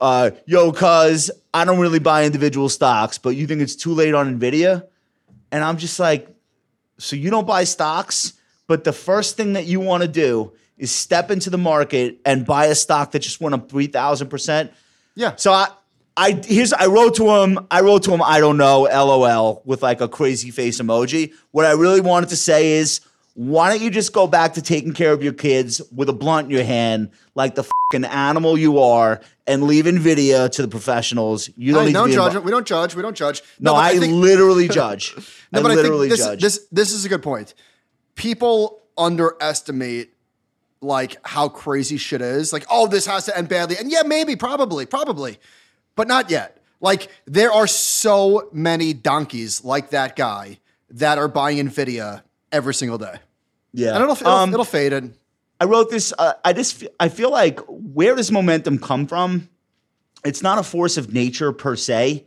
[0.00, 4.14] Uh, yo, cuz I don't really buy individual stocks, but you think it's too late
[4.14, 4.86] on Nvidia?
[5.52, 6.28] And I'm just like,
[6.98, 8.34] so you don't buy stocks,
[8.66, 12.44] but the first thing that you want to do is step into the market and
[12.44, 14.72] buy a stock that just went up three thousand percent.
[15.14, 15.36] Yeah.
[15.36, 15.68] So I,
[16.16, 17.66] I here's I wrote to him.
[17.70, 18.22] I wrote to him.
[18.22, 18.82] I don't know.
[18.82, 21.32] LOL with like a crazy face emoji.
[21.52, 23.00] What I really wanted to say is,
[23.34, 26.46] why don't you just go back to taking care of your kids with a blunt
[26.46, 31.48] in your hand, like the fucking animal you are, and leave Nvidia to the professionals.
[31.56, 32.32] You don't I need don't to be judge.
[32.34, 32.94] invo- We don't judge.
[32.94, 33.42] We don't judge.
[33.58, 35.14] No, but I, think- literally judge.
[35.52, 36.40] No, I but I think this, judge.
[36.42, 37.54] this this is a good point.
[38.16, 40.12] People underestimate
[40.80, 42.52] like how crazy shit is.
[42.52, 43.76] Like, oh, this has to end badly.
[43.78, 45.38] And yeah, maybe, probably, probably,
[45.96, 46.56] but not yet.
[46.80, 50.58] Like, there are so many donkeys like that guy
[50.90, 53.16] that are buying Nvidia every single day.
[53.72, 53.94] yeah.
[53.94, 55.14] And it'll it'll, Um, it'll fade in.
[55.60, 56.12] I wrote this.
[56.18, 59.50] Uh, I just I feel like where does momentum come from?
[60.24, 62.26] It's not a force of nature per se.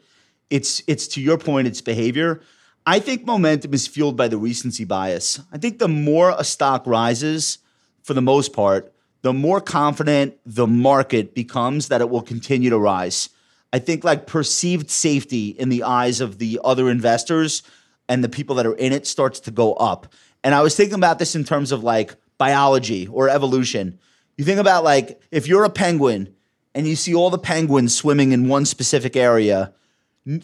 [0.52, 1.68] It's it's to your point.
[1.68, 2.42] It's behavior.
[2.86, 5.39] I think momentum is fueled by the recency bias.
[5.52, 7.58] I think the more a stock rises,
[8.04, 12.78] for the most part, the more confident the market becomes that it will continue to
[12.78, 13.30] rise.
[13.72, 17.63] I think like perceived safety in the eyes of the other investors
[18.08, 20.13] and the people that are in it starts to go up.
[20.44, 23.98] And I was thinking about this in terms of like biology or evolution.
[24.38, 26.36] You think about like if you're a penguin
[26.76, 29.74] and you see all the penguins swimming in one specific area,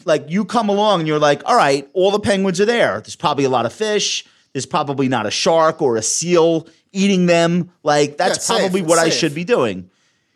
[0.04, 3.00] like you come along and you're like, all right, all the penguins are there.
[3.00, 4.24] There's probably a lot of fish.
[4.52, 7.70] There's probably not a shark or a seal eating them.
[7.82, 9.14] Like that's safe, probably it's what I safe.
[9.14, 9.90] should be doing.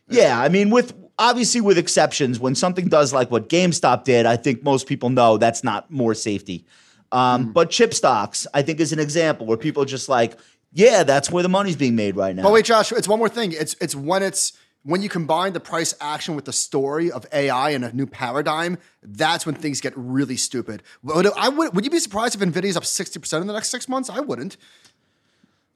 [0.08, 4.36] Yeah, I mean, with obviously with exceptions, when something does like what GameStop did, I
[4.36, 6.64] think most people know that's not more safety.
[7.12, 7.52] Um, Mm.
[7.52, 10.36] But chip stocks, I think, is an example where people are just like,
[10.72, 12.42] yeah, that's where the money's being made right now.
[12.42, 13.52] But wait, Josh, it's one more thing.
[13.52, 14.52] It's it's when it's
[14.84, 18.78] when you combine the price action with the story of AI and a new paradigm,
[19.02, 20.82] that's when things get really stupid.
[21.02, 23.88] Would, I would, would you be surprised if Nvidia's up 60% in the next six
[23.88, 24.10] months?
[24.10, 24.56] I wouldn't.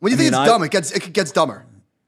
[0.00, 1.64] When you think mean, it's I- dumb, it gets it gets dumber.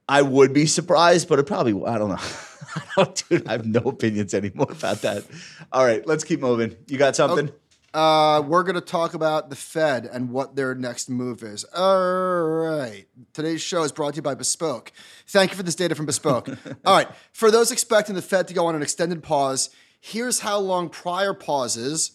[0.09, 3.05] I would be surprised, but it probably I don't know.
[3.29, 5.25] Dude, I have no opinions anymore about that.
[5.73, 6.77] All right, let's keep moving.
[6.87, 7.51] You got something?
[7.93, 11.65] Uh, we're going to talk about the Fed and what their next move is.
[11.75, 13.07] All right.
[13.33, 14.93] Today's show is brought to you by Bespoke.
[15.27, 16.49] Thank you for this data from Bespoke.
[16.85, 17.09] All right.
[17.33, 21.35] For those expecting the Fed to go on an extended pause, here's how long prior
[21.35, 22.13] pauses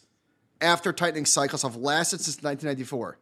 [0.62, 3.18] after tightening cycles have lasted since 1994.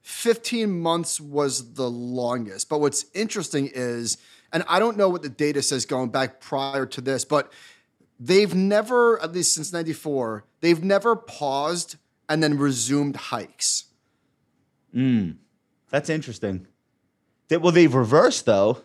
[0.00, 2.70] 15 months was the longest.
[2.70, 4.16] But what's interesting is,
[4.50, 7.52] and I don't know what the data says going back prior to this, but
[8.24, 11.96] they've never, at least since 94, they've never paused
[12.28, 13.84] and then resumed hikes.
[14.94, 16.66] That's interesting.
[17.48, 18.78] They, well, they've reversed though.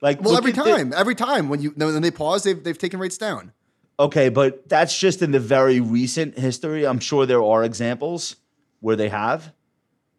[0.00, 2.78] Like Well, every at the- time, every time when you when they pause, they've, they've
[2.78, 3.52] taken rates down.
[3.98, 6.86] okay, but that's just in the very recent history.
[6.86, 8.36] I'm sure there are examples
[8.80, 9.52] where they have.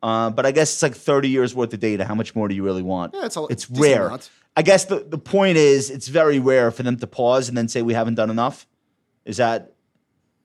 [0.01, 2.05] Uh, but I guess it's like 30 years worth of data.
[2.05, 3.13] How much more do you really want?
[3.15, 4.07] Yeah, it's a- it's rare.
[4.07, 4.29] amount.
[4.55, 7.67] I guess the, the point is it's very rare for them to pause and then
[7.67, 8.67] say we haven't done enough.
[9.25, 9.73] Is that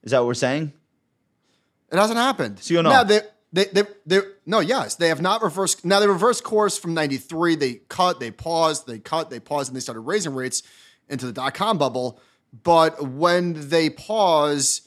[0.03, 0.73] is that what we're saying?
[1.93, 2.59] It hasn't happened.
[2.61, 2.91] See or no?
[2.91, 3.21] Now they
[3.53, 5.85] they they they no yes they have not reversed.
[5.85, 7.57] Now they reversed course from '93.
[7.57, 10.63] They cut, they paused, they cut, they paused, and they started raising rates
[11.09, 12.21] into the dot com bubble.
[12.65, 14.83] But when they pause,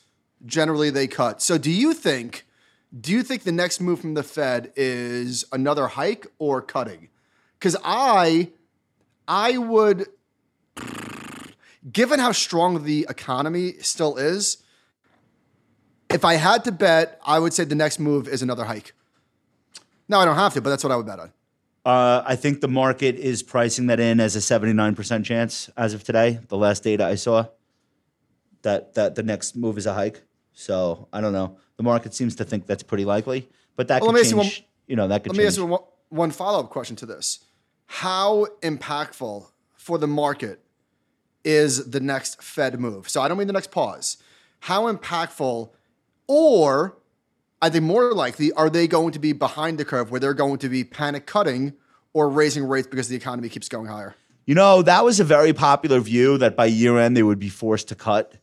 [0.45, 1.41] generally they cut.
[1.41, 2.45] So do you think?
[2.99, 7.09] Do you think the next move from the Fed is another hike or cutting?
[7.57, 8.51] Because I,
[9.27, 10.07] I would,
[11.91, 14.57] given how strong the economy still is,
[16.09, 18.93] if I had to bet, I would say the next move is another hike.
[20.07, 21.31] No, I don't have to, but that's what I would bet on.
[21.85, 26.03] Uh, I think the market is pricing that in as a 79% chance as of
[26.03, 26.39] today.
[26.47, 27.47] The last data I saw
[28.61, 30.21] that that the next move is a hike.
[30.53, 31.57] So I don't know.
[31.77, 34.35] The market seems to think that's pretty likely, but that Well, could let me ask
[34.35, 34.59] you change.
[34.59, 37.05] one- you know, that could Let me ask you one, one follow up question to
[37.05, 37.39] this.
[37.97, 40.59] How impactful for the market
[41.45, 43.07] is the next Fed move?
[43.07, 44.17] So I don't mean the next pause.
[44.61, 45.69] How impactful,
[46.27, 46.97] or
[47.61, 50.57] I think more likely, are they going to be behind the curve where they're going
[50.57, 51.73] to be panic cutting
[52.13, 54.15] or raising rates because the economy keeps going higher?
[54.47, 57.49] You know, that was a very popular view that by year end they would be
[57.49, 58.33] forced to cut.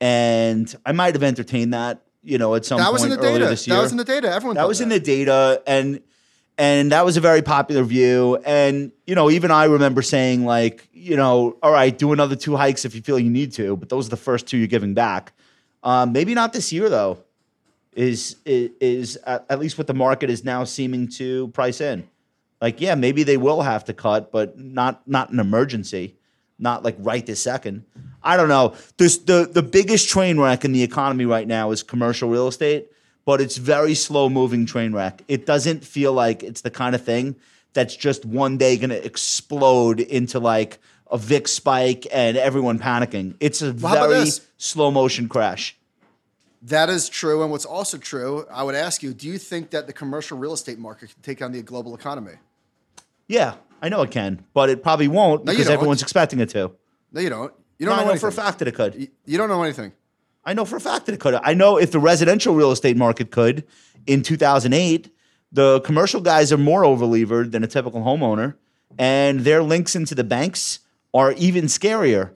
[0.00, 3.18] And I might have entertained that, you know, at some That point was in the
[3.18, 3.50] earlier data.
[3.50, 3.76] this year.
[3.76, 4.32] That was in the data.
[4.32, 6.00] Everyone that was in the data and
[6.58, 10.88] and that was a very popular view and you know even i remember saying like
[10.92, 13.88] you know all right do another two hikes if you feel you need to but
[13.88, 15.32] those are the first two you're giving back
[15.84, 17.18] um, maybe not this year though
[17.98, 22.08] is is, is at, least what the market is now seeming to price in.
[22.60, 26.14] Like, yeah, maybe they will have to cut, but not not an emergency,
[26.60, 27.84] not like right this second.
[28.22, 28.76] I don't know.
[28.98, 32.88] There's the the biggest train wreck in the economy right now is commercial real estate,
[33.28, 35.20] but it's very slow moving train wreck.
[35.28, 37.36] It doesn't feel like it's the kind of thing
[37.74, 40.78] that's just one day going to explode into like
[41.10, 43.34] a VIX spike and everyone panicking.
[43.38, 45.76] It's a Well, very slow motion crash.
[46.62, 47.42] That is true.
[47.42, 50.54] And what's also true, I would ask you, do you think that the commercial real
[50.54, 52.36] estate market can take on the global economy?
[53.26, 56.72] Yeah, I know it can, but it probably won't No, because everyone's expecting it to.
[57.12, 57.52] No, you don't.
[57.78, 58.94] You No, don't I know, know for a fact that it could.
[58.94, 59.92] You- You don't know anything.
[60.48, 61.34] I know for a fact that it could.
[61.34, 63.64] I know if the residential real estate market could
[64.06, 65.14] in 2008,
[65.52, 68.54] the commercial guys are more overlevered than a typical homeowner,
[68.98, 70.78] and their links into the banks
[71.12, 72.30] are even scarier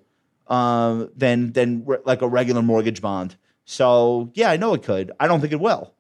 [0.47, 3.37] um, than than re- like a regular mortgage bond.
[3.65, 5.11] So yeah, I know it could.
[5.19, 5.95] I don't think it will.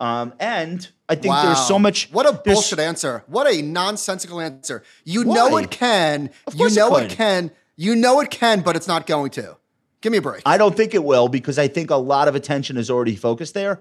[0.00, 2.10] Um, and I think there's so much.
[2.10, 3.22] What a bullshit answer.
[3.28, 4.82] What a nonsensical answer.
[5.04, 5.34] You Why?
[5.36, 6.30] know it can.
[6.48, 7.10] Of You course it know it could.
[7.16, 7.50] can.
[7.76, 9.56] You know it can, but it's not going to.
[10.02, 10.42] Give me a break.
[10.44, 13.54] I don't think it will because I think a lot of attention is already focused
[13.54, 13.80] there,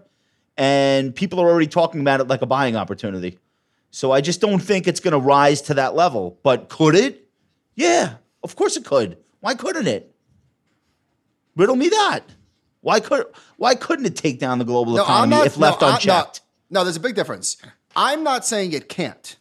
[0.56, 3.40] and people are already talking about it like a buying opportunity.
[3.90, 6.40] So I just don't think it's going to rise to that level.
[6.44, 7.28] But could it?
[7.76, 9.18] Yeah, of course it could.
[9.42, 10.16] Why couldn't it?
[11.56, 12.22] Riddle me that.
[12.82, 13.26] Why could
[13.58, 16.42] Why couldn't it take down the global economy if left no, unchecked?
[16.70, 17.58] No, no, there's a big difference.
[17.96, 19.36] I'm not saying it can't,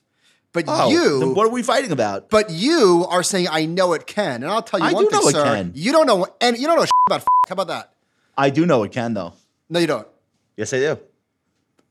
[0.52, 2.28] but Oh, you, what are we fighting about?
[2.30, 5.10] but you are saying I know it can, and I'll tell you I one do
[5.10, 5.44] thing, know it sir.
[5.44, 5.72] can.
[5.74, 7.22] You don't know, and you don't know about.
[7.48, 7.92] How about that?
[8.36, 9.32] I do know it can, though.
[9.68, 10.06] No, you don't.
[10.56, 10.98] Yes, I do.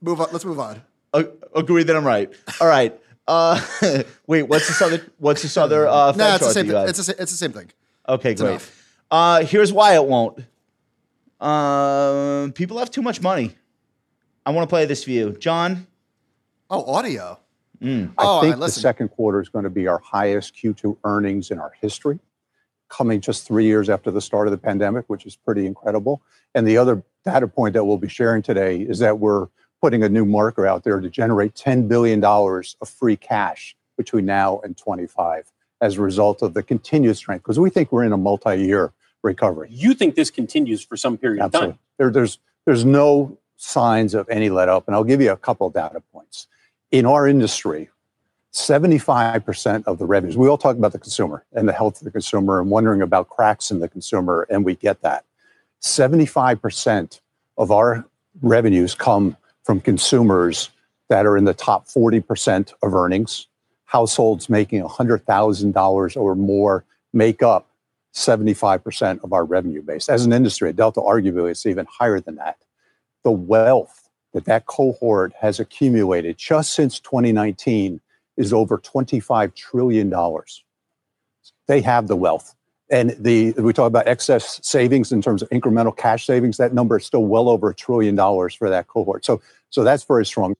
[0.01, 0.27] Move on.
[0.31, 0.81] Let's move on.
[1.13, 2.29] A- agree that I'm right.
[2.61, 2.97] All right.
[3.27, 3.61] Uh,
[4.27, 5.05] wait, what's this other?
[5.17, 5.87] What's this other?
[5.87, 6.87] Uh, No, it's the same thing.
[6.87, 7.71] It's the, it's the same thing.
[8.07, 8.59] Okay, great.
[9.11, 10.39] Uh, here's why it won't.
[11.39, 13.55] Um, people have too much money.
[14.45, 15.87] I want to play this for you, John.
[16.69, 17.39] Oh, audio.
[17.81, 18.13] Mm.
[18.17, 21.59] Oh, I think the second quarter is going to be our highest Q2 earnings in
[21.59, 22.19] our history,
[22.89, 26.21] coming just three years after the start of the pandemic, which is pretty incredible.
[26.53, 29.47] And the other data point that we'll be sharing today is that we're
[29.81, 34.59] putting a new marker out there to generate $10 billion of free cash between now
[34.63, 38.17] and 25 as a result of the continued strength, because we think we're in a
[38.17, 38.91] multi-year
[39.23, 39.69] recovery.
[39.71, 41.79] You think this continues for some period of time?
[41.97, 45.67] There, there's there's no signs of any let up, and I'll give you a couple
[45.67, 46.47] of data points.
[46.91, 47.89] In our industry,
[48.51, 50.35] 75% of the revenues.
[50.35, 53.29] We all talk about the consumer and the health of the consumer and wondering about
[53.29, 55.23] cracks in the consumer, and we get that.
[55.81, 57.19] 75%
[57.57, 58.05] of our
[58.41, 60.71] revenues come from consumers
[61.09, 63.47] that are in the top 40% of earnings.
[63.85, 67.67] Households making $100,000 or more make up
[68.15, 70.09] 75% of our revenue base.
[70.09, 72.57] As an industry, at Delta, arguably, it's even higher than that.
[73.23, 77.99] The wealth that that cohort has accumulated just since 2019
[78.37, 80.13] is over $25 trillion.
[81.67, 82.55] They have the wealth.
[82.91, 86.57] And the we talk about excess savings in terms of incremental cash savings.
[86.57, 89.25] That number is still well over a trillion dollars for that cohort.
[89.25, 90.55] So, so that's very strong.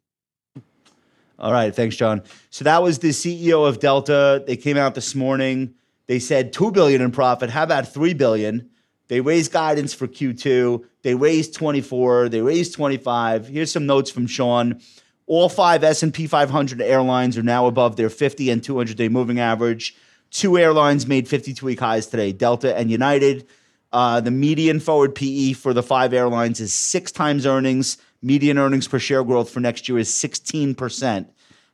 [1.40, 2.22] All right, thanks, John.
[2.52, 4.44] So that was the CEO of Delta.
[4.46, 5.74] They came out this morning.
[6.06, 7.50] They said two billion in profit.
[7.50, 8.70] How about three billion?
[9.08, 10.84] They raised guidance for Q2.
[11.02, 12.30] They raised 24.
[12.30, 13.48] They raised 25.
[13.48, 14.82] Here's some notes from Sean.
[15.28, 19.96] All five S&P 500 airlines are now above their 50 and 200 day moving average.
[20.32, 23.48] Two airlines made 52 week highs today: Delta and United.
[23.92, 27.98] Uh, the median forward PE for the five airlines is six times earnings.
[28.22, 31.28] Median earnings per share growth for next year is 16%.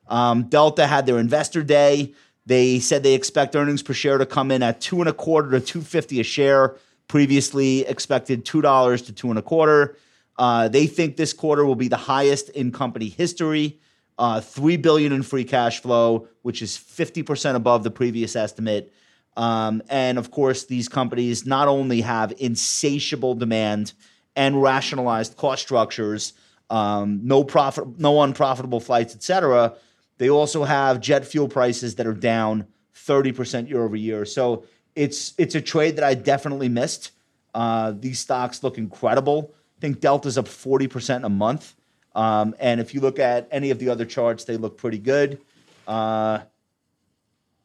[0.08, 2.14] Um, Delta had their investor day.
[2.46, 5.52] They said they expect earnings per share to come in at two and a quarter
[5.52, 6.76] to 250 a share.
[7.08, 9.98] Previously expected $2 to two and a quarter.
[10.38, 13.80] Uh, they think this quarter will be the highest in company history.
[14.18, 18.94] Uh, Three billion in free cash flow, which is 50% above the previous estimate.
[19.38, 23.94] Um, and of course, these companies not only have insatiable demand
[24.36, 26.34] and rationalized cost structures,
[26.70, 29.76] um, no profit, no unprofitable flights, etc.
[30.18, 34.26] They also have jet fuel prices that are down 30% year over year.
[34.26, 34.66] So
[34.96, 37.12] it's it's a trade that I definitely missed.
[37.54, 39.54] Uh, these stocks look incredible.
[39.78, 41.74] I think Delta's up 40% in a month.
[42.14, 45.40] Um, and if you look at any of the other charts, they look pretty good.
[45.86, 46.40] Uh,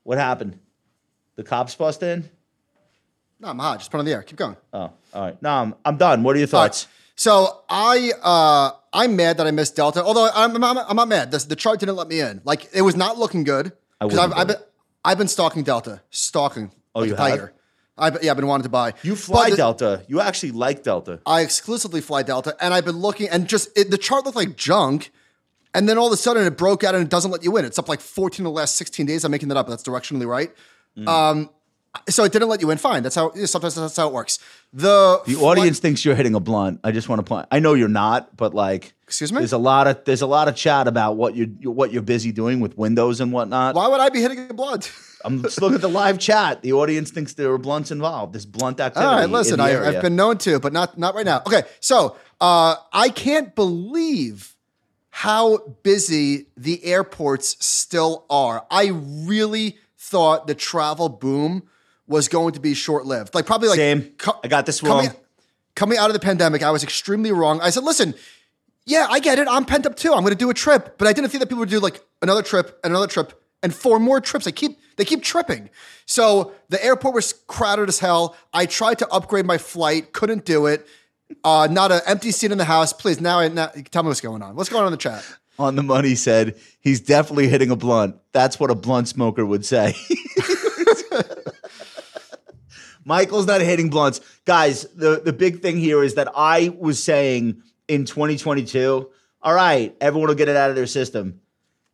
[0.02, 0.58] what happened?
[1.36, 2.28] The cops bust in?
[3.38, 3.78] No, I'm hot.
[3.78, 4.22] Just put on the air.
[4.22, 4.56] Keep going.
[4.72, 5.40] Oh, all right.
[5.40, 6.22] No, I'm, I'm done.
[6.22, 6.66] What are your All right.
[6.68, 6.88] thoughts?
[7.14, 10.02] So I uh, I'm mad that I missed Delta.
[10.02, 11.30] Although I'm I'm, I'm not mad.
[11.30, 12.40] The, the chart didn't let me in.
[12.44, 14.56] Like it was not looking good I because I've, I've been
[15.04, 17.28] I've been stalking Delta, stalking Oh, like you a have?
[17.30, 17.52] tiger.
[17.98, 18.94] I yeah, I've been wanting to buy.
[19.02, 20.02] You fly the- Delta.
[20.08, 21.20] You actually like Delta.
[21.26, 24.56] I exclusively fly Delta, and I've been looking, and just it, the chart looked like
[24.56, 25.10] junk.
[25.72, 27.64] And then all of a sudden it broke out and it doesn't let you in.
[27.64, 29.24] It's up like 14 of the last 16 days.
[29.24, 29.66] I'm making that up.
[29.66, 30.50] But that's directionally right.
[30.96, 31.06] Mm.
[31.08, 31.50] Um,
[32.08, 32.78] so it didn't let you in.
[32.78, 33.04] Fine.
[33.04, 34.40] That's how sometimes that's how it works.
[34.72, 36.80] The The audience thinks you're hitting a blunt.
[36.82, 37.46] I just want to point.
[37.52, 39.38] I know you're not, but like, Excuse me?
[39.38, 42.32] There's a lot of there's a lot of chat about what you're what you're busy
[42.32, 43.76] doing with Windows and whatnot.
[43.76, 44.90] Why would I be hitting a blunt?
[45.24, 46.62] I'm just looking at the live chat.
[46.62, 48.34] The audience thinks there are blunts involved.
[48.34, 49.06] There's blunt activity.
[49.06, 49.88] All right, listen, I.
[49.88, 51.42] I've been known to, but not not right now.
[51.46, 54.56] Okay, so uh, I can't believe
[55.10, 58.64] how busy the airports still are.
[58.70, 61.64] I really thought the travel boom
[62.06, 63.34] was going to be short lived.
[63.34, 64.02] Like probably like Same.
[64.18, 65.16] co- I got this coming, wrong.
[65.74, 67.60] coming out of the pandemic, I was extremely wrong.
[67.60, 68.14] I said, listen.
[68.86, 69.46] Yeah, I get it.
[69.48, 70.12] I'm pent up too.
[70.12, 72.00] I'm going to do a trip, but I didn't think that people would do like
[72.22, 74.44] another trip and another trip and four more trips.
[74.44, 75.70] They keep they keep tripping.
[76.06, 78.36] So the airport was crowded as hell.
[78.52, 80.86] I tried to upgrade my flight, couldn't do it.
[81.44, 82.92] Uh, not an empty seat in the house.
[82.92, 84.56] Please, now, I, now tell me what's going on.
[84.56, 85.24] What's going on in the chat?
[85.60, 88.16] on the money said he's definitely hitting a blunt.
[88.32, 89.94] That's what a blunt smoker would say.
[93.04, 94.20] Michael's not hitting blunts.
[94.44, 99.10] Guys, the, the big thing here is that I was saying in 2022,
[99.42, 101.40] all right, everyone will get it out of their system.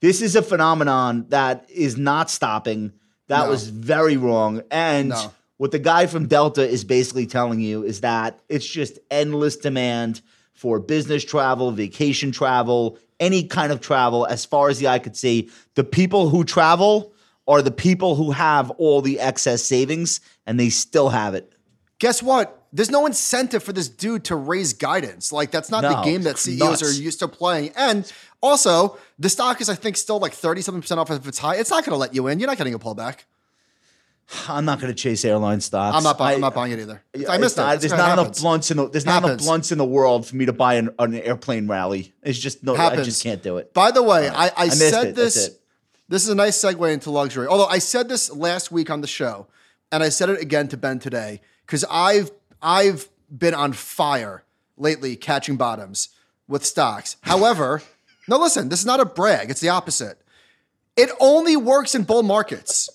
[0.01, 2.92] This is a phenomenon that is not stopping.
[3.28, 3.51] That No.
[3.51, 4.62] was very wrong.
[4.70, 5.32] And No.
[5.57, 10.20] what the guy from Delta is basically telling you is that it's just endless demand
[10.53, 15.16] for business travel, vacation travel, any kind of travel, as far as the eye could
[15.16, 15.49] see.
[15.74, 17.12] The people who travel
[17.49, 21.53] are the people who have all the excess savings and they still have it.
[21.99, 22.62] Guess what?
[22.72, 25.32] There's no incentive for this dude to raise guidance.
[25.32, 26.82] Like that's not the game that CEOs nuts.
[26.82, 27.72] are used to playing.
[27.74, 28.11] And
[28.42, 31.57] also, the stock is I think still like 37 percent off if it's high.
[31.57, 32.38] It's not going to let you in.
[32.38, 33.20] You're not getting a pullback.
[34.49, 35.97] I'm not going to chase airline stocks.
[35.97, 36.18] I'm not.
[36.18, 37.03] bu- I- I'm not buying it either.
[37.28, 37.80] I missed it's not- it.
[37.80, 40.36] There's not what enough blunts in the there's not enough blunts in the world for
[40.36, 42.12] me to buy an, an airplane rally.
[42.22, 43.72] It's just no, I just can't do it.
[43.72, 45.14] By the way, I, I, missed said it.
[45.14, 45.59] This.
[46.09, 47.49] This is a nice segue into luxury.
[47.49, 49.49] Although I said this last week on the show,
[49.90, 52.31] and I said it again to Ben today because I've
[52.62, 54.45] I've been on fire
[54.77, 56.09] lately catching bottoms
[56.49, 57.17] with stocks.
[57.23, 57.83] However,
[58.29, 59.51] no, listen, this is not a brag.
[59.51, 60.21] It's the opposite.
[60.97, 62.89] It only works in bull markets.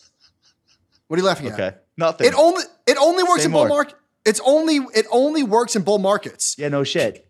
[1.07, 1.53] What are you laughing at?
[1.53, 2.27] Okay, nothing.
[2.27, 3.77] It only it only works Say in bull more.
[3.77, 3.95] market.
[4.25, 6.55] It's only it only works in bull markets.
[6.57, 7.27] yeah, no shit.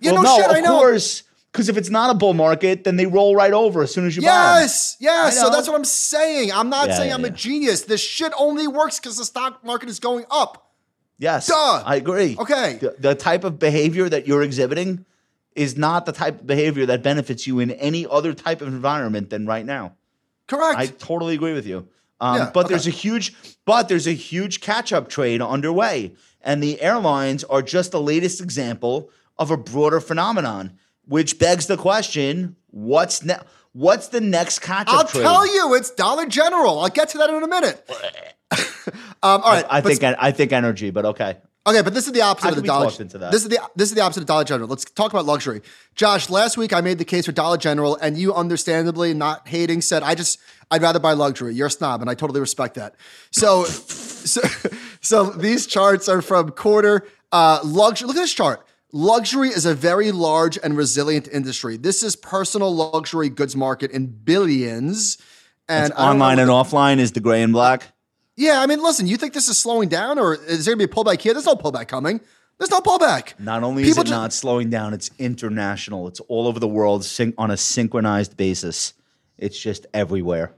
[0.00, 0.50] You well, know, no, shit.
[0.50, 0.78] of I know.
[0.78, 1.22] course.
[1.58, 4.14] Because if it's not a bull market, then they roll right over as soon as
[4.14, 4.62] you buy 'em.
[4.62, 5.40] Yes, yes.
[5.40, 6.52] So that's what I'm saying.
[6.52, 7.82] I'm not Yeah, saying yeah, I'm a genius.
[7.82, 10.70] This shit only works because the stock market is going up.
[11.18, 11.82] Yes, Duh.
[11.84, 12.36] I agree.
[12.38, 12.78] Okay.
[12.80, 15.04] the, the type of behavior that you're exhibiting
[15.56, 19.30] is not the type of behavior that benefits you in any other type of environment
[19.30, 19.94] than right now.
[20.46, 20.78] Correct.
[20.78, 21.88] I totally agree with you.
[22.20, 22.74] Um, Yeah, but okay.
[22.74, 23.34] there's a huge,
[23.64, 29.10] but there's a huge catch-up trade underway, and the airlines are just the latest example
[29.36, 30.78] of a broader phenomenon,
[31.08, 33.40] which begs the question: What's ne-
[33.72, 35.22] What's the next catch-up I'll trade?
[35.22, 36.80] tell you, it's Dollar General.
[36.80, 37.90] I'll get to that in a minute.
[39.22, 39.64] um, all right.
[39.68, 41.36] I but- think I think energy, but okay.
[41.66, 42.90] Okay, but this is the opposite I of the Dollar.
[42.90, 43.30] that.
[43.30, 44.68] This is the this is the opposite of Dollar General.
[44.70, 45.60] Let's talk about luxury.
[45.94, 49.82] Josh, last week I made the case for Dollar General, and you, understandably not hating,
[49.82, 50.38] said I just
[50.70, 51.54] I'd rather buy luxury.
[51.54, 52.94] You're a snob, and I totally respect that.
[53.32, 54.40] So, so,
[55.02, 58.06] so these charts are from quarter uh, luxury.
[58.08, 58.66] Look at this chart.
[58.92, 61.76] Luxury is a very large and resilient industry.
[61.76, 65.18] This is personal luxury goods market in billions.
[65.68, 67.92] And Online and offline is the gray and black.
[68.36, 70.90] yeah, I mean, listen, you think this is slowing down, or is there gonna be
[70.90, 71.34] a pullback here?
[71.34, 72.20] There's no pullback coming.
[72.56, 73.38] There's no pullback.
[73.38, 76.08] Not only is People it just- not slowing down, it's international.
[76.08, 78.94] It's all over the world syn- on a synchronized basis.
[79.36, 80.54] It's just everywhere.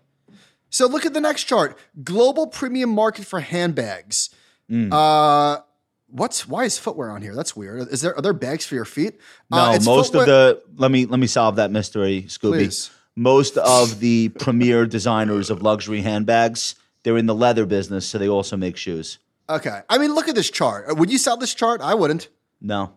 [0.71, 1.77] So look at the next chart.
[2.05, 4.31] Global premium market for handbags.
[4.71, 4.93] Mm.
[4.93, 5.61] Uh,
[6.11, 7.35] what's why is footwear on here?
[7.35, 7.89] That's weird.
[7.89, 9.21] Is there are there bags for your feet?
[9.51, 12.53] No, uh, most footwear- of the let me let me solve that mystery, Scooby.
[12.53, 12.91] Please.
[13.17, 18.29] Most of the premier designers of luxury handbags, they're in the leather business, so they
[18.29, 19.19] also make shoes.
[19.49, 20.87] Okay, I mean, look at this chart.
[20.89, 21.81] Uh, Would you sell this chart?
[21.81, 22.29] I wouldn't.
[22.61, 22.93] No.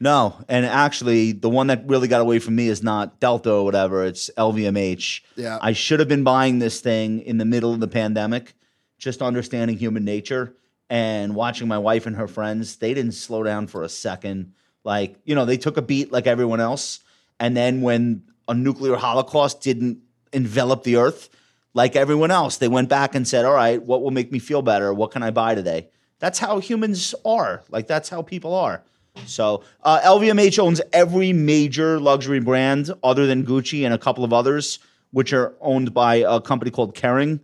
[0.00, 0.36] No.
[0.48, 4.04] And actually, the one that really got away from me is not Delta or whatever.
[4.04, 5.20] It's LVMH.
[5.36, 5.58] Yeah.
[5.60, 8.54] I should have been buying this thing in the middle of the pandemic,
[8.98, 10.54] just understanding human nature
[10.90, 12.76] and watching my wife and her friends.
[12.76, 14.52] They didn't slow down for a second.
[14.84, 17.00] Like, you know, they took a beat like everyone else.
[17.40, 19.98] And then when a nuclear holocaust didn't
[20.32, 21.28] envelop the earth,
[21.74, 24.62] like everyone else, they went back and said, all right, what will make me feel
[24.62, 24.92] better?
[24.92, 25.88] What can I buy today?
[26.18, 27.62] That's how humans are.
[27.68, 28.82] Like, that's how people are.
[29.26, 34.32] So, uh, LVMH owns every major luxury brand other than Gucci and a couple of
[34.32, 34.78] others,
[35.10, 37.40] which are owned by a company called Kering.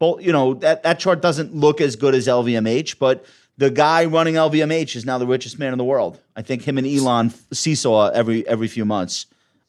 [0.00, 3.24] Well, you know that that chart doesn't look as good as LVMH, but
[3.56, 6.20] the guy running LVMH is now the richest man in the world.
[6.36, 9.26] I think him and Elon seesaw every every few months.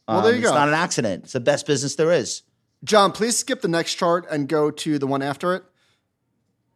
[0.08, 0.56] Well, there um, you it's go.
[0.56, 1.24] not an accident.
[1.26, 2.44] It's the best business there is.
[2.84, 5.64] John, please skip the next chart and go to the one after it.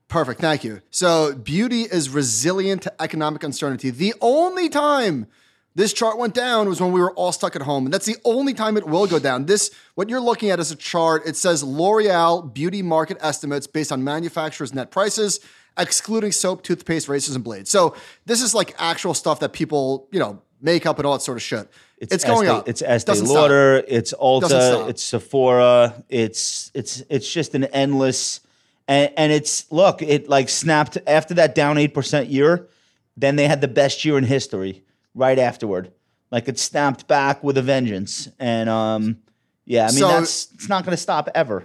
[0.07, 0.41] Perfect.
[0.41, 0.81] Thank you.
[0.91, 3.89] So, beauty is resilient to economic uncertainty.
[3.89, 5.27] The only time
[5.75, 7.85] this chart went down was when we were all stuck at home.
[7.85, 9.45] And that's the only time it will go down.
[9.45, 11.23] This, what you're looking at is a chart.
[11.25, 15.39] It says L'Oreal beauty market estimates based on manufacturers' net prices,
[15.77, 17.69] excluding soap, toothpaste, razors, and blades.
[17.69, 17.95] So,
[18.25, 21.41] this is like actual stuff that people, you know, makeup and all that sort of
[21.41, 21.67] shit.
[21.97, 22.67] It's, going Estee, up.
[22.67, 23.35] It's Estee Doesn't stop.
[23.35, 23.83] Lauder.
[23.87, 24.89] It's Ulta.
[24.89, 26.03] It's Sephora.
[26.09, 28.41] It's it's it's just an endless,
[28.87, 30.01] and, and it's look.
[30.01, 32.67] It like snapped after that down eight percent year.
[33.15, 34.83] Then they had the best year in history
[35.15, 35.91] right afterward.
[36.31, 39.17] Like it stamped back with a vengeance, and um,
[39.65, 41.63] yeah, I mean So- that's it's not going to stop ever.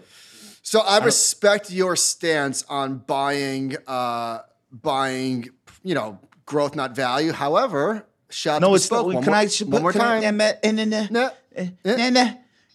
[0.62, 4.40] So I respect your stance on buying, uh,
[4.70, 5.49] buying,
[5.82, 7.32] you know, growth not value.
[7.32, 9.05] However, shout No, to it's not.
[9.05, 10.40] Can more, I one more can I- time?
[10.42, 11.96] eh, eh, nah, nah, Nah, eh, eh.
[11.96, 12.30] nah, nah.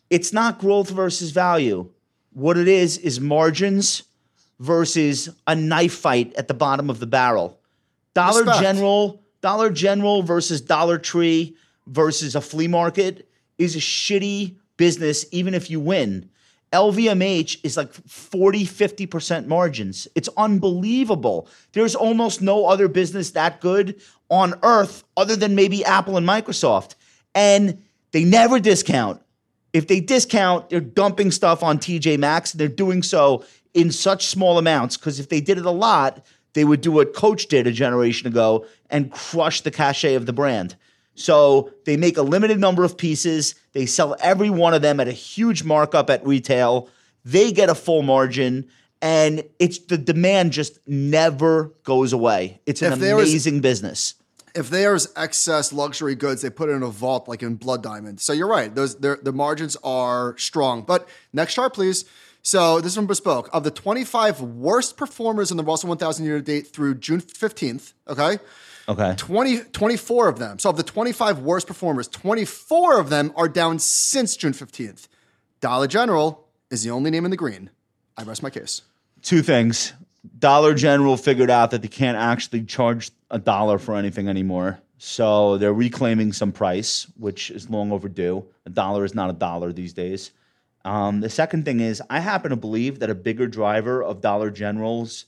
[0.09, 1.89] It's not growth versus value.
[2.32, 4.01] What it is is margins
[4.59, 7.59] versus a knife fight at the bottom of the barrel.
[8.15, 8.61] Dollar Respect.
[8.61, 15.54] General, Dollar General versus Dollar Tree versus a flea market is a shitty business, even
[15.54, 16.30] if you win.
[16.72, 20.08] LVMH is like 40, 50% margins.
[20.16, 21.50] It's unbelievable.
[21.74, 26.96] There's almost no other business that good on earth other than maybe Apple and Microsoft.
[27.36, 29.22] And they never discount.
[29.74, 32.54] If they discount, they're dumping stuff on TJ Maxx.
[32.54, 36.64] They're doing so in such small amounts because if they did it a lot, they
[36.66, 40.76] would do what Coach did a generation ago and crush the cachet of the brand.
[41.16, 43.56] So they make a limited number of pieces.
[43.74, 46.89] They sell every one of them at a huge markup at retail.
[47.26, 48.68] They get a full margin,
[49.01, 52.60] and it's the demand just never goes away.
[52.66, 54.16] It's an there was- amazing business.
[54.56, 58.20] if there's excess luxury goods, they put it in a vault like in Blood Diamond.
[58.22, 60.84] So you're right; those the margins are strong.
[60.84, 62.06] But next chart, please.
[62.46, 63.50] So this is from Bespoke.
[63.54, 67.94] Of the 25 worst performers in the Russell 1000 year to date through June 15th,
[68.08, 68.38] okay,
[68.89, 69.14] Okay.
[69.16, 70.60] 20, 24 of them.
[70.60, 75.08] So of the 25 worst performers, 24 of them are down since June 15th.
[75.62, 77.70] Dollar General is the only name in the green.
[78.18, 78.82] I rest my case.
[79.22, 79.94] two things.
[80.38, 84.80] Dollar General figured out that they can't actually charge a dollar for anything anymore.
[84.98, 88.44] So they're reclaiming some price, which is long overdue.
[88.66, 90.32] A dollar is not a dollar these days.
[90.86, 94.51] Um, the second thing is, I happen to believe that a bigger driver of Dollar
[94.51, 95.25] General's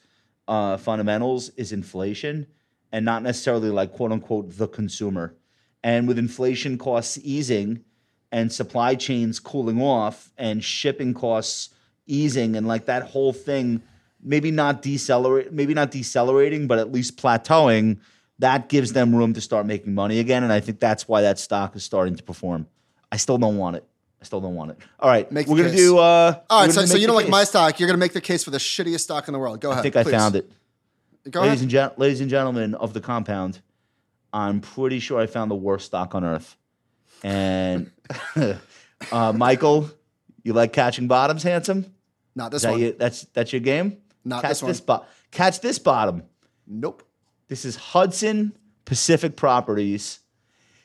[0.47, 2.47] uh, fundamentals is inflation
[2.91, 5.35] and not necessarily like quote unquote the consumer.
[5.83, 7.83] And with inflation costs easing
[8.31, 11.69] and supply chains cooling off and shipping costs
[12.07, 13.81] easing and like that whole thing
[14.21, 17.99] maybe not decelerate maybe not decelerating but at least plateauing
[18.37, 20.43] that gives them room to start making money again.
[20.43, 22.67] And i think that's why that stock is starting to perform.
[23.11, 23.85] I still don't want it
[24.26, 25.80] i still don't want it all right Make we're gonna case.
[25.80, 26.01] do uh
[26.49, 28.21] All right, gonna so, so you know, like my stock, you're going to make the
[28.21, 29.59] case for the shittiest stock in the world.
[29.61, 29.80] Go ahead.
[29.80, 30.51] i think i found it
[31.30, 31.61] Go ladies ahead.
[31.61, 33.59] and, gen- ladies and gentlemen of the compound,
[34.34, 36.55] I'm pretty sure I found the worst stock on earth.
[37.23, 37.91] And
[39.11, 39.89] uh, Michael,
[40.43, 41.93] you like catching bottoms, handsome?
[42.36, 42.95] Not this that one.
[42.97, 43.97] that's that's your game.
[44.23, 44.99] Not catch this one.
[45.01, 46.23] bo- catch this bottom.
[46.67, 47.03] Nope.
[47.47, 50.19] This is Hudson Pacific Properties.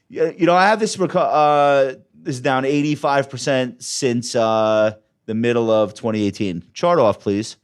[0.08, 0.96] You, you know, I have this.
[0.96, 4.94] reco- Uh, this is down 85 percent since uh,
[5.26, 6.64] the middle of 2018.
[6.72, 7.56] Chart off, please.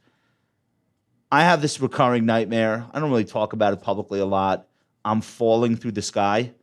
[1.31, 2.85] I have this recurring nightmare.
[2.93, 4.67] I don't really talk about it publicly a lot.
[5.03, 6.53] I'm falling through the sky,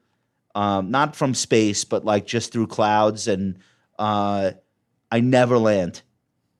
[0.55, 3.59] um, not from space, but like just through clouds, and
[3.99, 4.53] uh,
[5.11, 6.03] I never land.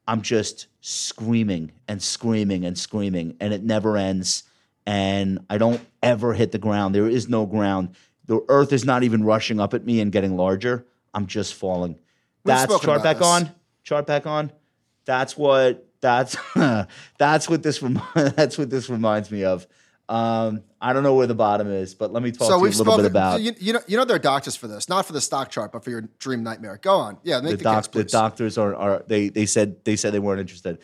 [0.07, 4.45] I'm just screaming and screaming and screaming, and it never ends.
[4.87, 6.95] And I don't ever hit the ground.
[6.95, 7.97] There is no ground.
[8.27, 10.87] The earth is not even rushing up at me and getting larger.
[11.15, 11.93] I'm just falling.
[12.45, 13.27] We've That's chart back this.
[13.27, 13.51] on.
[13.85, 14.53] Chart back on.
[15.05, 16.37] That's what that's
[17.19, 19.67] that's what this rem- that's what this reminds me of.
[20.07, 22.67] Um, I don't know where the bottom is, but let me talk So to you
[22.67, 23.05] a little spoken.
[23.05, 25.21] bit about you, you know, you know, there are doctors for this, not for the
[25.21, 26.79] stock chart, but for your dream nightmare.
[26.83, 27.17] Go on.
[27.23, 30.13] Yeah, make the, the, doc, case, the doctors are, are they they said they said
[30.13, 30.79] they weren't interested.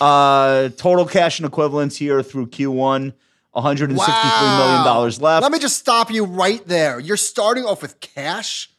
[0.00, 3.12] Uh, total cash and equivalents here through Q1,
[3.52, 5.42] 163 million dollars left.
[5.44, 6.98] Let me just stop you right there.
[6.98, 8.70] You're starting off with cash.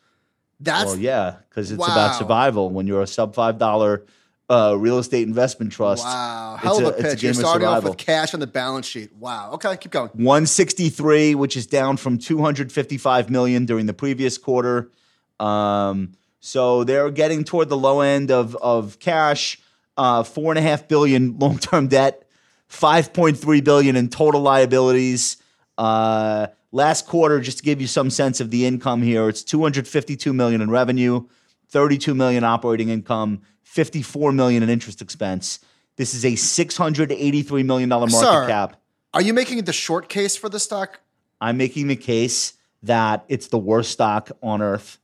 [0.65, 1.85] That's well, yeah, because it's Wow.
[1.93, 2.69] about survival.
[2.69, 4.03] When you're a sub five dollar
[4.49, 7.23] uh, real estate investment trust, wow, it's hell of a, it's pitch.
[7.23, 9.11] You're game of starting off with cash on the balance sheet.
[9.15, 9.51] Wow.
[9.53, 10.09] Okay, keep going.
[10.13, 14.91] 163, which is down from 255 million during the previous quarter.
[15.39, 19.59] Um, so they're getting toward the low end of of cash.
[19.97, 22.27] uh, four and a half billion long term debt,
[22.67, 25.37] five point three billion in total liabilities.
[25.77, 29.63] Uh, last quarter, just to give you some sense of the income here, it's two
[29.63, 31.25] hundred fifty two million in revenue,
[31.69, 35.59] thirty two million operating income, fifty four million in interest expense.
[35.95, 38.47] This is a six hundred eighty three million dollar market Sir.
[38.47, 38.81] cap.
[39.13, 40.99] Are you making the short case for the stock?
[41.39, 42.53] I'm making the case
[42.83, 44.99] that it's the worst stock on earth,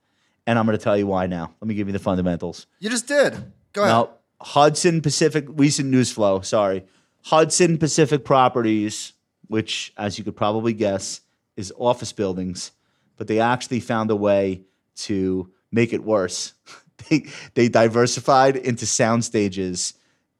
[0.45, 1.55] and I'm going to tell you why now.
[1.61, 2.67] Let me give you the fundamentals.
[2.79, 3.33] You just did.
[3.73, 3.93] Go ahead.
[3.93, 4.09] No,
[4.41, 6.83] Hudson Pacific, recent news flow, sorry.
[7.23, 9.13] Hudson Pacific Properties,
[9.47, 11.21] which, as you could probably guess,
[11.61, 12.71] is office buildings,
[13.15, 14.63] but they actually found a way
[14.95, 16.53] to make it worse.
[17.09, 19.93] they, they diversified into sound stages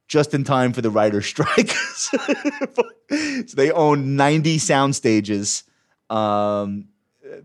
[0.07, 1.69] just in time for the writer's strike.
[1.71, 2.17] so
[3.55, 5.63] they own 90 sound stages.
[6.09, 6.89] Um,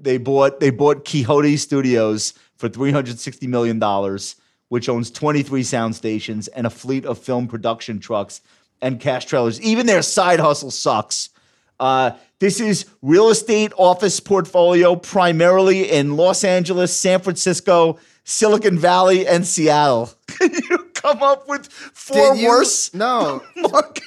[0.01, 4.35] they bought they bought Quixote Studios for 360 million dollars,
[4.69, 8.41] which owns 23 sound stations and a fleet of film production trucks
[8.83, 9.61] and cash trailers.
[9.61, 11.31] Even their side hustle sucks.
[11.79, 19.27] Uh, this is real estate office portfolio primarily in Los Angeles, San Francisco, Silicon Valley,
[19.27, 20.11] and Seattle.
[20.27, 22.93] Can you come up with four Did you- worse?
[22.95, 23.43] No.
[23.57, 24.03] market-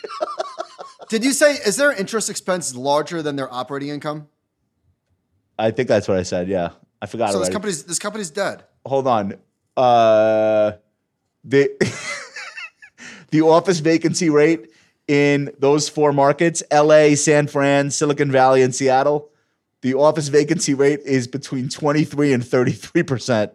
[1.09, 4.27] Did you say is their interest expense larger than their operating income?
[5.57, 6.47] I think that's what I said.
[6.47, 8.63] Yeah, I forgot So this company's this company's dead.
[8.85, 9.33] hold on.
[9.75, 10.73] Uh,
[11.43, 11.69] the
[13.31, 14.69] the office vacancy rate
[15.09, 19.29] in those four markets: L.A., San Fran, Silicon Valley, and Seattle.
[19.81, 23.51] The office vacancy rate is between twenty three and thirty three percent.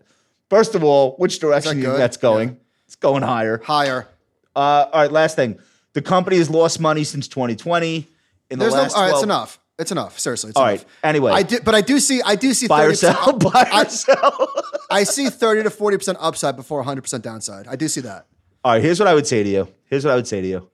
[0.50, 2.00] First of all, which direction do you think good?
[2.00, 2.48] that's going?
[2.50, 2.55] Yeah.
[2.86, 3.59] It's going higher.
[3.64, 4.09] Higher.
[4.55, 5.59] Uh, all right, last thing.
[5.94, 8.07] The company has lost money since 2020.
[8.50, 8.82] In the There's no.
[8.82, 9.59] last All right, it's enough.
[9.78, 10.18] It's enough.
[10.18, 10.50] Seriously.
[10.50, 10.84] It's All enough.
[10.84, 11.09] right.
[11.09, 11.32] Anyway.
[11.32, 12.20] I do, but I do see.
[12.22, 12.66] I do see.
[12.68, 13.28] Buy or 30% sell.
[13.30, 14.55] up- Buy or I, sell.
[14.90, 17.66] I see thirty to forty percent upside before one hundred percent downside.
[17.68, 18.26] I do see that.
[18.64, 19.68] All right, here's what I would say to you.
[19.86, 20.70] Here's what I would say to you.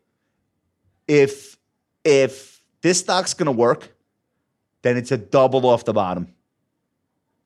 [1.09, 1.57] If
[2.05, 3.95] if this stock's gonna work,
[4.83, 6.35] then it's a double off the bottom.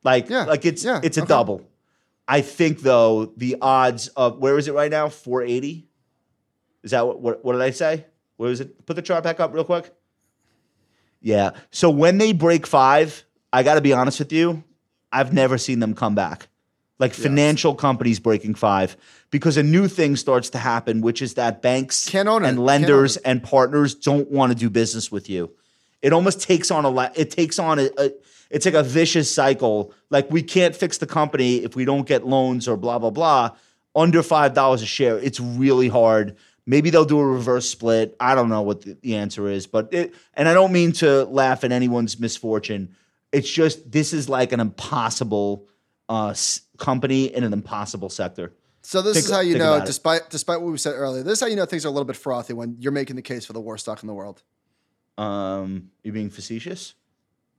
[0.03, 1.27] Like Yeah, like it's yeah, it's a okay.
[1.29, 1.67] double.
[2.27, 5.09] I think though the odds of where is it right now?
[5.09, 5.87] 480.
[6.83, 8.05] Is that what what, what did I say?
[8.37, 8.85] Where is it?
[8.85, 9.93] Put the chart back up real quick.
[11.21, 11.51] Yeah.
[11.71, 14.63] So when they break five, I got to be honest with you,
[15.11, 16.49] I've never seen them come back.
[16.97, 18.95] Like financial companies breaking five,
[19.29, 22.47] because a new thing starts to happen, which is that banks Can't own it.
[22.47, 25.51] and lenders and partners don't want to do business with you.
[26.01, 28.11] It almost takes on a it takes on a, a
[28.49, 29.93] it's like a vicious cycle.
[30.09, 33.51] Like we can't fix the company if we don't get loans or blah blah blah
[33.93, 35.17] under five dollars a share.
[35.19, 36.37] It's really hard.
[36.65, 38.15] Maybe they'll do a reverse split.
[38.19, 41.25] I don't know what the, the answer is, but it, and I don't mean to
[41.25, 42.95] laugh at anyone's misfortune.
[43.31, 45.67] It's just this is like an impossible
[46.07, 46.33] uh,
[46.77, 48.53] company in an impossible sector.
[48.81, 51.39] So this Think- is how you know, despite despite what we said earlier, this is
[51.41, 53.53] how you know things are a little bit frothy when you're making the case for
[53.53, 54.43] the worst stock in the world.
[55.17, 56.93] Um, you being facetious?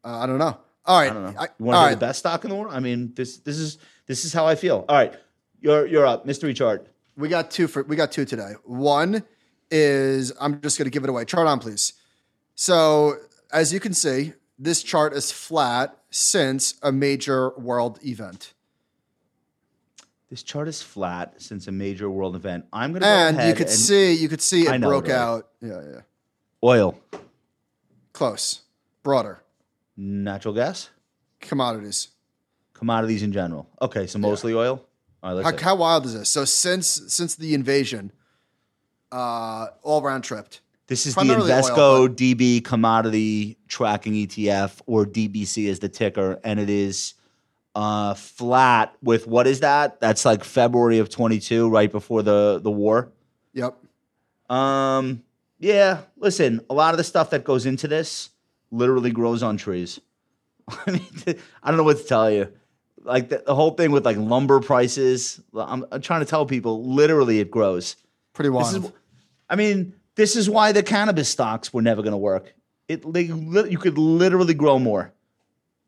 [0.05, 0.59] Uh, I don't know.
[0.85, 1.11] All right.
[1.11, 1.41] I don't know.
[1.41, 1.91] I- you want to be right.
[1.91, 2.73] the best stock in the world?
[2.73, 4.85] I mean, this this is this is how I feel.
[4.89, 5.15] All right,
[5.61, 6.27] you're you're up.
[6.27, 6.87] Mystery chart.
[7.17, 8.53] We got two for we got two today.
[8.65, 9.25] One
[9.71, 11.25] is I'm just going to give it away.
[11.25, 11.95] Chart on, please.
[12.55, 13.17] So
[13.53, 18.55] as you can see, this chart is flat since a major world event,
[20.29, 22.67] This chart is flat since a major world event.
[22.73, 25.05] I'm gonna go and ahead you could and see you could see it know broke
[25.09, 25.13] already.
[25.13, 25.49] out.
[25.61, 26.01] Yeah, yeah,
[26.65, 26.99] oil,
[28.13, 28.63] close,
[29.03, 29.43] broader
[29.97, 30.91] natural gas,
[31.41, 32.09] commodities.
[32.75, 33.69] commodities in general.
[33.81, 34.85] Okay, so mostly oil.
[35.23, 36.29] All right, How, how wild is this?
[36.29, 38.13] So since since the invasion,
[39.13, 40.61] uh, all round tripped.
[40.89, 46.39] This is the primarily oil, Invesco DB commodity tracking ETF or DBC is the ticker,
[46.45, 47.15] and it is
[47.77, 50.01] uh, flat with what is that?
[50.01, 53.13] That's like February of 22, right before the the war.
[53.53, 53.77] Yep.
[54.49, 55.23] Um,
[55.59, 56.01] yeah.
[56.17, 58.31] Listen, a lot of the stuff that goes into this
[58.71, 60.01] literally grows on trees.
[60.69, 61.07] I mean,
[61.63, 62.51] I don't know what to tell you.
[63.03, 65.39] Like the, the whole thing with like lumber prices.
[65.55, 67.97] I'm, I'm trying to tell people, literally, it grows.
[68.33, 68.75] Pretty wild.
[68.87, 68.93] is,
[69.51, 72.55] I mean, this is why the cannabis stocks were never going to work.
[72.89, 75.13] It they, you could literally grow more.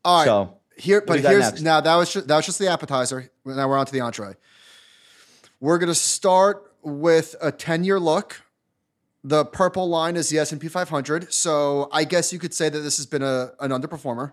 [0.05, 0.25] all right.
[0.25, 3.29] so, Here, but here's now that was just, that was just the appetizer.
[3.45, 4.35] Now we're on to the entree.
[5.59, 8.41] We're gonna start with a ten year look.
[9.23, 11.33] The purple line is the S and P 500.
[11.33, 14.31] So I guess you could say that this has been a an underperformer.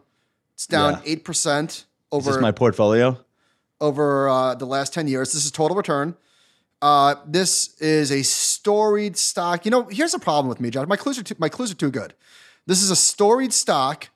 [0.55, 1.01] It's down Yeah.
[1.13, 3.19] eight percent Is over this my portfolio?
[3.81, 5.33] over uh, the last 10 years.
[5.33, 6.17] This is total return.
[6.81, 9.65] Uh, this is a storied stock.
[9.67, 10.89] You know, here's a problem with me, John.
[10.89, 12.15] My clues are too, my clues are too good.
[12.67, 14.09] This is a storied stock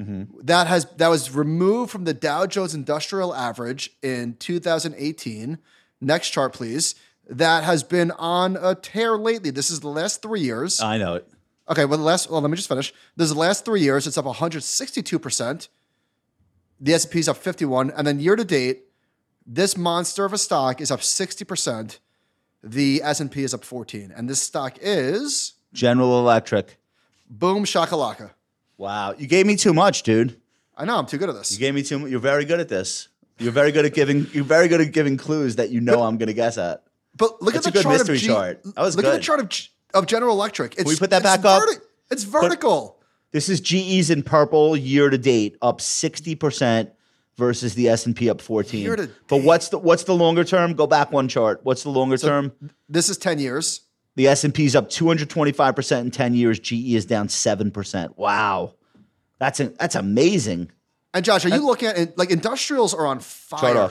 [0.00, 0.38] Mm-hmm.
[0.44, 5.58] that has that was removed from the Dow Jones Industrial Average in 2018.
[6.00, 6.94] Next chart, please.
[7.28, 9.50] that has been on a tear lately.
[9.50, 10.80] This is the last three years.
[10.80, 11.28] I know it.
[11.68, 12.30] Okay, well, the last.
[12.30, 12.92] Well, let me just finish.
[13.16, 14.06] This is the last three years.
[14.06, 15.68] It's up 162 percent.
[16.80, 18.84] The S and P is up 51, and then year to date,
[19.46, 21.98] this monster of a stock is up 60 percent.
[22.64, 26.78] The S and P is up 14, and this stock is General Electric.
[27.28, 28.30] boom shakalaka.
[28.80, 30.40] Wow, you gave me too much, dude.
[30.74, 31.52] I know I'm too good at this.
[31.52, 32.10] You gave me too much.
[32.10, 33.08] You're very good at this.
[33.38, 34.26] You're very good at giving.
[34.32, 36.82] You're very good at giving clues that you know I'm going to guess at.
[37.14, 38.62] But look That's at the good chart mystery of G- chart.
[38.64, 39.22] That was look at the good.
[39.22, 40.78] chart of, G- of General Electric.
[40.78, 41.62] It's, we put that it's back up?
[41.62, 43.02] verti- it's vertical.
[43.32, 46.90] This is GE's in purple year to date, up sixty percent
[47.36, 48.80] versus the S and P up fourteen.
[48.80, 50.72] Year to but what's the what's the longer term?
[50.72, 51.60] Go back one chart.
[51.64, 52.52] What's the longer term?
[52.88, 53.82] This is 10 years.
[54.20, 56.60] The S and P is up two hundred twenty five percent in ten years.
[56.60, 58.18] GE is down seven percent.
[58.18, 58.74] Wow,
[59.38, 60.70] that's a, that's amazing.
[61.14, 62.18] And Josh, are you looking at it?
[62.18, 63.88] Like industrials are on fire.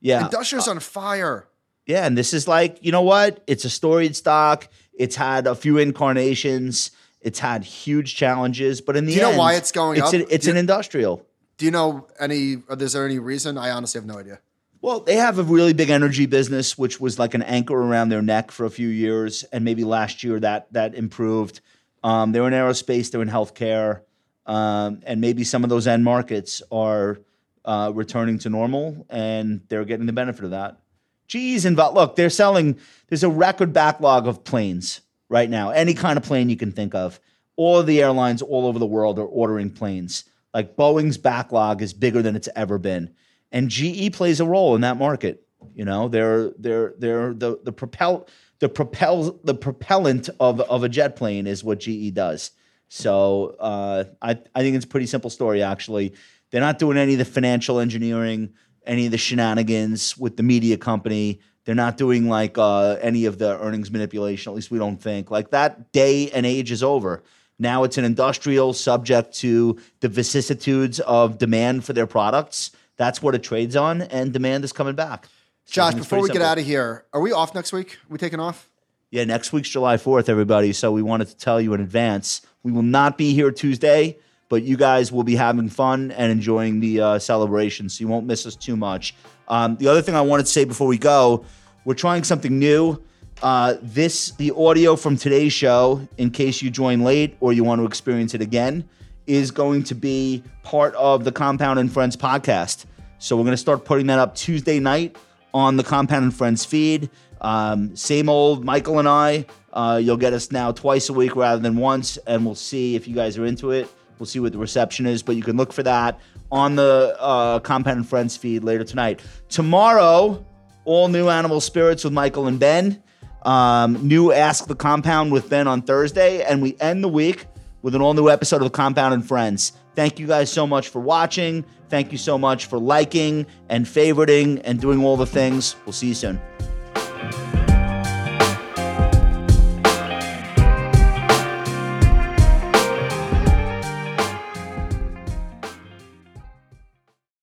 [0.00, 1.48] Yeah, Industrials on fire.
[1.84, 3.42] Yeah, and this is like, you know what?
[3.48, 4.68] It's a storied stock.
[4.94, 6.92] It's had a few incarnations.
[7.20, 10.06] It's had huge challenges, but in the Do you know end, why it's going it's
[10.06, 10.14] up?
[10.14, 11.26] An, it's Do an you- industrial.
[11.58, 12.58] Do you know any?
[12.70, 13.58] Is there any reason?
[13.58, 14.38] I honestly have no idea.
[14.82, 18.20] Well, they have a really big energy business, which was like an anchor around their
[18.20, 21.60] neck for a few years, and maybe last year that that improved.
[22.02, 24.00] Um, they're in aerospace, they're in healthcare,
[24.44, 27.20] um, and maybe some of those end markets are
[27.64, 30.80] uh, returning to normal, and they're getting the benefit of that.
[31.28, 31.94] GE's involved.
[31.94, 32.76] Look, they're selling.
[33.06, 35.70] There's a record backlog of planes right now.
[35.70, 37.20] Any kind of plane you can think of.
[37.54, 40.24] All of the airlines all over the world are ordering planes.
[40.52, 43.14] Like Boeing's backlog is bigger than it's ever been,
[43.52, 45.46] and GE plays a role in that market.
[45.74, 48.26] You know, they're they're they're the the propel
[48.58, 52.50] the propel the propellant of of a jet plane is what GE does.
[52.88, 56.14] So uh, I I think it's a pretty simple story actually.
[56.50, 58.52] They're not doing any of the financial engineering,
[58.86, 61.40] any of the shenanigans with the media company.
[61.64, 64.50] They're not doing like uh, any of the earnings manipulation.
[64.50, 67.22] At least we don't think like that day and age is over.
[67.58, 72.72] Now it's an industrial subject to the vicissitudes of demand for their products.
[73.02, 75.26] That's what it trades on, and demand is coming back.
[75.64, 77.98] So Josh, before we pretty get out of here, are we off next week?
[78.08, 78.70] we taking off?
[79.10, 80.72] Yeah, next week's July 4th, everybody.
[80.72, 82.42] So we wanted to tell you in advance.
[82.62, 86.78] We will not be here Tuesday, but you guys will be having fun and enjoying
[86.78, 87.88] the uh, celebration.
[87.88, 89.16] So you won't miss us too much.
[89.48, 91.44] Um, the other thing I wanted to say before we go,
[91.84, 93.02] we're trying something new.
[93.42, 97.80] Uh, this, the audio from today's show, in case you join late or you want
[97.80, 98.88] to experience it again,
[99.26, 102.86] is going to be part of the Compound and Friends podcast.
[103.22, 105.16] So we're going to start putting that up Tuesday night
[105.54, 107.08] on the Compound and Friends feed.
[107.40, 109.46] Um, same old Michael and I.
[109.72, 113.06] Uh, you'll get us now twice a week rather than once, and we'll see if
[113.06, 113.88] you guys are into it.
[114.18, 116.18] We'll see what the reception is, but you can look for that
[116.50, 119.22] on the uh, Compound and Friends feed later tonight.
[119.48, 120.44] Tomorrow,
[120.84, 123.04] all new Animal Spirits with Michael and Ben.
[123.42, 127.46] Um, new Ask the Compound with Ben on Thursday, and we end the week
[127.82, 129.74] with an all new episode of the Compound and Friends.
[129.94, 131.64] Thank you guys so much for watching.
[131.92, 135.76] Thank you so much for liking and favoriting and doing all the things.
[135.84, 136.40] We'll see you soon.